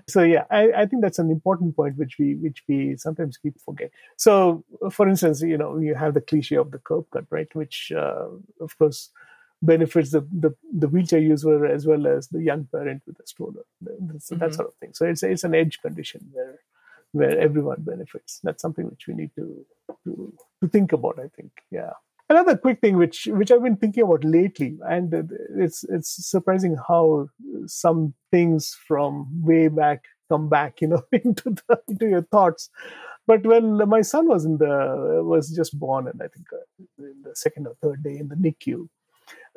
so 0.08 0.22
yeah 0.24 0.44
I, 0.52 0.72
I 0.82 0.86
think 0.86 1.02
that's 1.02 1.20
an 1.20 1.32
important 1.32 1.76
point 1.76 1.98
which 1.98 2.18
we 2.20 2.36
which 2.36 2.64
we 2.68 2.96
sometimes 2.98 3.38
keep 3.38 3.60
forget. 3.60 3.92
So 4.18 4.64
for 4.92 5.08
instance 5.10 5.42
you 5.42 5.58
know 5.58 5.78
you 5.78 5.96
have 5.96 6.14
the 6.14 6.22
cliche 6.22 6.56
of 6.58 6.72
the 6.72 6.80
curb 6.80 7.06
cut 7.12 7.26
right? 7.32 7.54
Which 7.56 7.92
uh, 7.96 8.28
of 8.62 8.78
course 8.78 9.10
benefits 9.62 10.12
the, 10.12 10.22
the 10.32 10.54
the 10.78 10.88
wheelchair 10.88 11.20
user 11.20 11.66
as 11.66 11.88
well 11.88 12.06
as 12.08 12.28
the 12.28 12.42
young 12.44 12.66
parent 12.72 13.02
with 13.08 13.20
a 13.20 13.26
stroller. 13.28 13.64
So 14.20 14.36
that 14.36 14.50
Mhm. 14.52 14.56
sort 14.56 14.68
of 14.68 14.76
thing. 14.76 14.94
So 14.94 15.06
it's 15.06 15.24
it's 15.24 15.44
an 15.44 15.56
edge 15.56 15.82
condition 15.82 16.30
where 16.34 16.60
where 17.14 17.40
everyone 17.40 17.82
benefits. 17.82 18.40
That's 18.44 18.62
something 18.62 18.86
which 18.90 19.08
we 19.08 19.14
need 19.16 19.32
to 19.36 19.66
to, 20.04 20.34
to 20.62 20.68
think 20.68 20.92
about 20.94 21.20
i 21.20 21.28
think. 21.36 21.52
Yeah 21.72 21.94
Another 22.28 22.58
quick 22.58 22.82
thing, 22.82 22.98
which 22.98 23.28
which 23.28 23.52
I've 23.52 23.62
been 23.62 23.78
thinking 23.78 24.04
about 24.04 24.24
lately, 24.24 24.78
and 24.90 25.14
it's 25.58 25.84
it's 25.84 26.28
surprising 26.28 26.76
how 26.88 27.28
some 27.68 28.16
things 28.32 28.76
from 28.88 29.28
way 29.44 29.68
back 29.68 30.06
come 30.28 30.50
back, 30.50 30.82
you 30.82 30.88
know, 30.88 31.04
into 31.12 31.52
the 31.52 31.80
into 31.88 32.08
your 32.08 32.24
thoughts. 32.24 32.70
But 33.28 33.46
when 33.46 33.78
my 33.90 34.02
son 34.02 34.28
was 34.28 34.44
in 34.44 34.58
the 34.58 35.22
was 35.24 35.52
just 35.52 35.78
born, 35.80 36.08
and 36.08 36.20
I 36.22 36.28
think 36.28 36.48
uh, 36.52 36.84
in 36.98 37.22
the 37.24 37.36
second 37.36 37.68
or 37.68 37.76
third 37.82 38.02
day 38.04 38.18
in 38.18 38.30
the 38.30 38.36
NICU, 38.36 38.88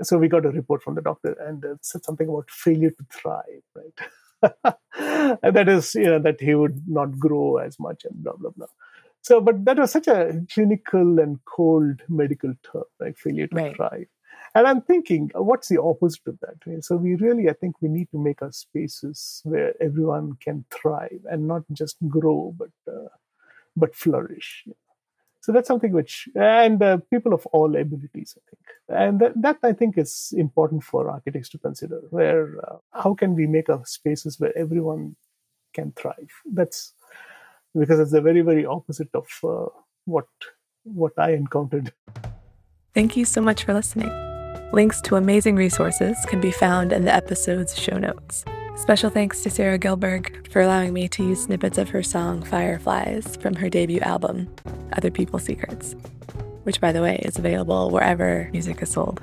so 0.03 0.19
we 0.19 0.29
got 0.29 0.47
a 0.47 0.51
report 0.51 0.83
from 0.83 0.95
the 0.95 1.03
doctor, 1.03 1.37
and 1.41 1.65
it 1.65 1.79
said 1.85 2.05
something 2.05 2.29
about 2.29 2.51
failure 2.51 2.91
to 2.91 3.07
thrive, 3.13 3.63
right? 3.75 4.77
and 5.43 5.57
that 5.57 5.69
is, 5.69 5.95
you 5.95 6.07
know, 6.07 6.19
that 6.21 6.41
he 6.41 6.55
would 6.55 6.83
not 6.87 7.19
grow 7.19 7.57
as 7.59 7.79
much, 7.81 8.05
and 8.05 8.23
blah 8.23 8.35
blah 8.37 8.51
blah. 8.57 8.67
So, 9.23 9.41
but 9.41 9.65
that 9.65 9.79
was 9.79 9.93
such 9.93 10.09
a 10.09 10.43
clinical 10.53 11.19
and 11.19 11.39
cold 11.45 12.03
medical 12.09 12.55
term, 12.63 12.85
like 13.01 13.17
failure 13.19 13.47
to 13.49 13.57
Right. 13.57 13.77
thrive. 13.77 14.07
And 14.55 14.67
I'm 14.67 14.81
thinking, 14.81 15.31
what's 15.35 15.69
the 15.69 15.81
opposite 15.83 16.27
of 16.27 16.39
that? 16.41 16.85
So, 16.85 16.97
we 16.97 17.15
really, 17.17 17.49
I 17.51 17.53
think, 17.53 17.77
we 17.83 17.89
need 17.89 18.11
to 18.13 18.19
make 18.19 18.43
our 18.43 18.53
spaces 18.53 19.43
where 19.45 19.75
everyone 19.83 20.35
can 20.41 20.65
thrive 20.71 21.21
and 21.31 21.47
not 21.47 21.63
just 21.73 21.97
grow, 22.09 22.55
but 22.57 22.71
uh, 22.91 23.09
but 23.77 23.95
flourish. 23.95 24.67
So 25.41 25.53
that's 25.53 25.69
something 25.69 25.93
which, 25.93 26.29
and 26.35 26.83
uh, 26.83 26.99
people 27.11 27.33
of 27.33 27.47
all 27.47 27.75
abilities, 27.77 28.37
I 28.37 28.43
think, 28.51 29.01
and 29.01 29.21
that, 29.21 29.41
that 29.41 29.59
I 29.63 29.73
think 29.73 29.97
is 29.97 30.35
important 30.37 30.83
for 30.85 31.09
architects 31.09 31.49
to 31.51 31.59
consider. 31.59 32.01
Where 32.11 32.59
uh, 32.69 32.77
how 32.93 33.15
can 33.15 33.35
we 33.35 33.47
make 33.47 33.71
our 33.71 33.85
spaces 33.87 34.39
where 34.41 34.57
everyone 34.59 35.17
can 35.73 35.93
thrive? 35.93 36.31
That's 36.53 36.93
because 37.79 38.01
it's 38.01 38.13
the 38.13 38.21
very 38.21 38.41
very 38.41 38.65
opposite 38.67 39.11
of 39.15 39.27
uh, 39.45 39.67
what 40.05 40.27
what 40.85 41.13
I 41.19 41.33
encountered. 41.33 41.93
Thank 42.95 43.17
you 43.17 43.25
so 43.25 43.41
much 43.41 43.65
for 43.65 43.75
listening. 43.75 44.11
Links 44.73 45.01
to 45.03 45.17
amazing 45.17 45.57
resources 45.57 46.17
can 46.27 46.41
be 46.41 46.51
found 46.51 46.93
in 46.93 47.05
the 47.05 47.15
episode's 47.15 47.79
show 47.79 47.99
notes. 47.99 48.45
Special 48.77 49.11
thanks 49.11 49.43
to 49.43 49.51
Sarah 49.51 49.79
Gilberg 49.79 50.51
for 50.53 50.61
allowing 50.61 50.93
me 50.93 51.09
to 51.09 51.25
use 51.25 51.45
snippets 51.45 51.79
of 51.79 51.89
her 51.89 52.03
song 52.03 52.43
Fireflies 52.43 53.37
from 53.37 53.55
her 53.55 53.69
debut 53.69 54.01
album, 54.01 54.49
Other 54.93 55.11
People's 55.11 55.43
Secrets, 55.43 55.97
which, 56.63 56.81
by 56.81 56.93
the 56.93 57.03
way, 57.03 57.17
is 57.25 57.39
available 57.39 57.91
wherever 57.91 58.49
music 58.53 58.81
is 58.83 58.91
sold. 58.91 59.21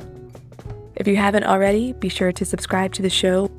If 0.95 1.07
you 1.07 1.15
haven't 1.15 1.45
already, 1.45 1.93
be 1.93 2.09
sure 2.09 2.31
to 2.31 2.43
subscribe 2.43 2.93
to 2.93 3.01
the 3.01 3.09
show. 3.09 3.49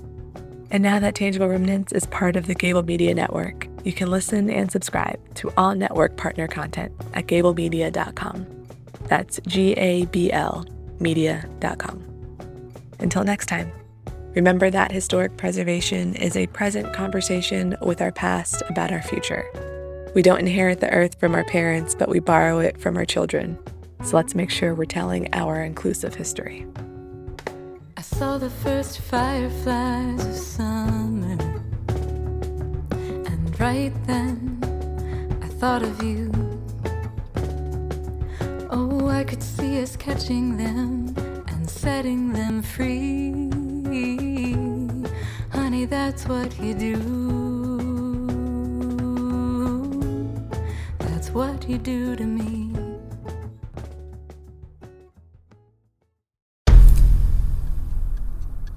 And 0.71 0.83
now 0.83 0.99
that 0.99 1.15
Tangible 1.15 1.49
Remnants 1.49 1.93
is 1.93 2.07
part 2.07 2.37
of 2.37 2.47
the 2.47 2.55
Gabl 2.55 2.85
Media 2.85 3.15
Network, 3.15 3.69
You 3.87 3.93
can 3.93 4.11
listen 4.11 4.51
and 4.51 4.69
subscribe 4.69 5.21
to 5.37 5.53
all 5.57 5.77
network 5.77 6.17
partner 6.17 6.49
content 6.49 6.91
at 7.15 7.29
gablmedia.com. 7.29 8.67
That's 9.05 9.39
G 9.47 9.75
A 9.75 10.07
B 10.07 10.33
L 10.33 10.67
media.com. 10.99 12.03
Until 12.99 13.23
next 13.23 13.47
time, 13.47 13.71
remember 14.35 14.71
that 14.71 14.91
historic 14.91 15.37
preservation 15.37 16.17
is 16.17 16.37
a 16.37 16.49
present 16.49 16.93
conversation 16.93 17.77
with 17.81 18.03
our 18.03 18.11
past 18.11 18.61
about 18.69 18.91
our 18.91 19.03
future. 19.03 19.45
We 20.17 20.23
don't 20.23 20.41
inherit 20.41 20.81
the 20.81 20.91
earth 20.91 21.21
from 21.21 21.37
our 21.37 21.45
parents, 21.45 21.95
but 21.95 22.09
we 22.09 22.19
borrow 22.19 22.59
it 22.59 22.81
from 22.81 22.97
our 22.97 23.05
children. 23.05 23.57
So 24.03 24.17
let's 24.17 24.35
make 24.35 24.51
sure 24.51 24.75
we're 24.75 24.87
telling 24.87 25.33
our 25.33 25.63
inclusive 25.63 26.17
history. 26.17 26.67
Saw 28.19 28.39
the 28.39 28.49
first 28.49 29.01
fireflies 29.01 30.25
of 30.25 30.35
summer, 30.35 31.37
and 33.31 33.61
right 33.61 33.93
then 34.07 34.59
I 35.43 35.49
thought 35.49 35.83
of 35.83 36.03
you. 36.03 36.33
Oh, 38.71 39.09
I 39.09 39.23
could 39.23 39.43
see 39.43 39.83
us 39.83 39.97
catching 39.97 40.57
them 40.57 41.15
and 41.49 41.69
setting 41.69 42.33
them 42.33 42.63
free. 42.63 43.51
Honey, 45.53 45.85
that's 45.85 46.27
what 46.27 46.59
you 46.59 46.73
do. 46.73 46.97
That's 51.01 51.29
what 51.33 51.69
you 51.69 51.77
do 51.77 52.17
to 52.17 52.25
me. 52.25 52.56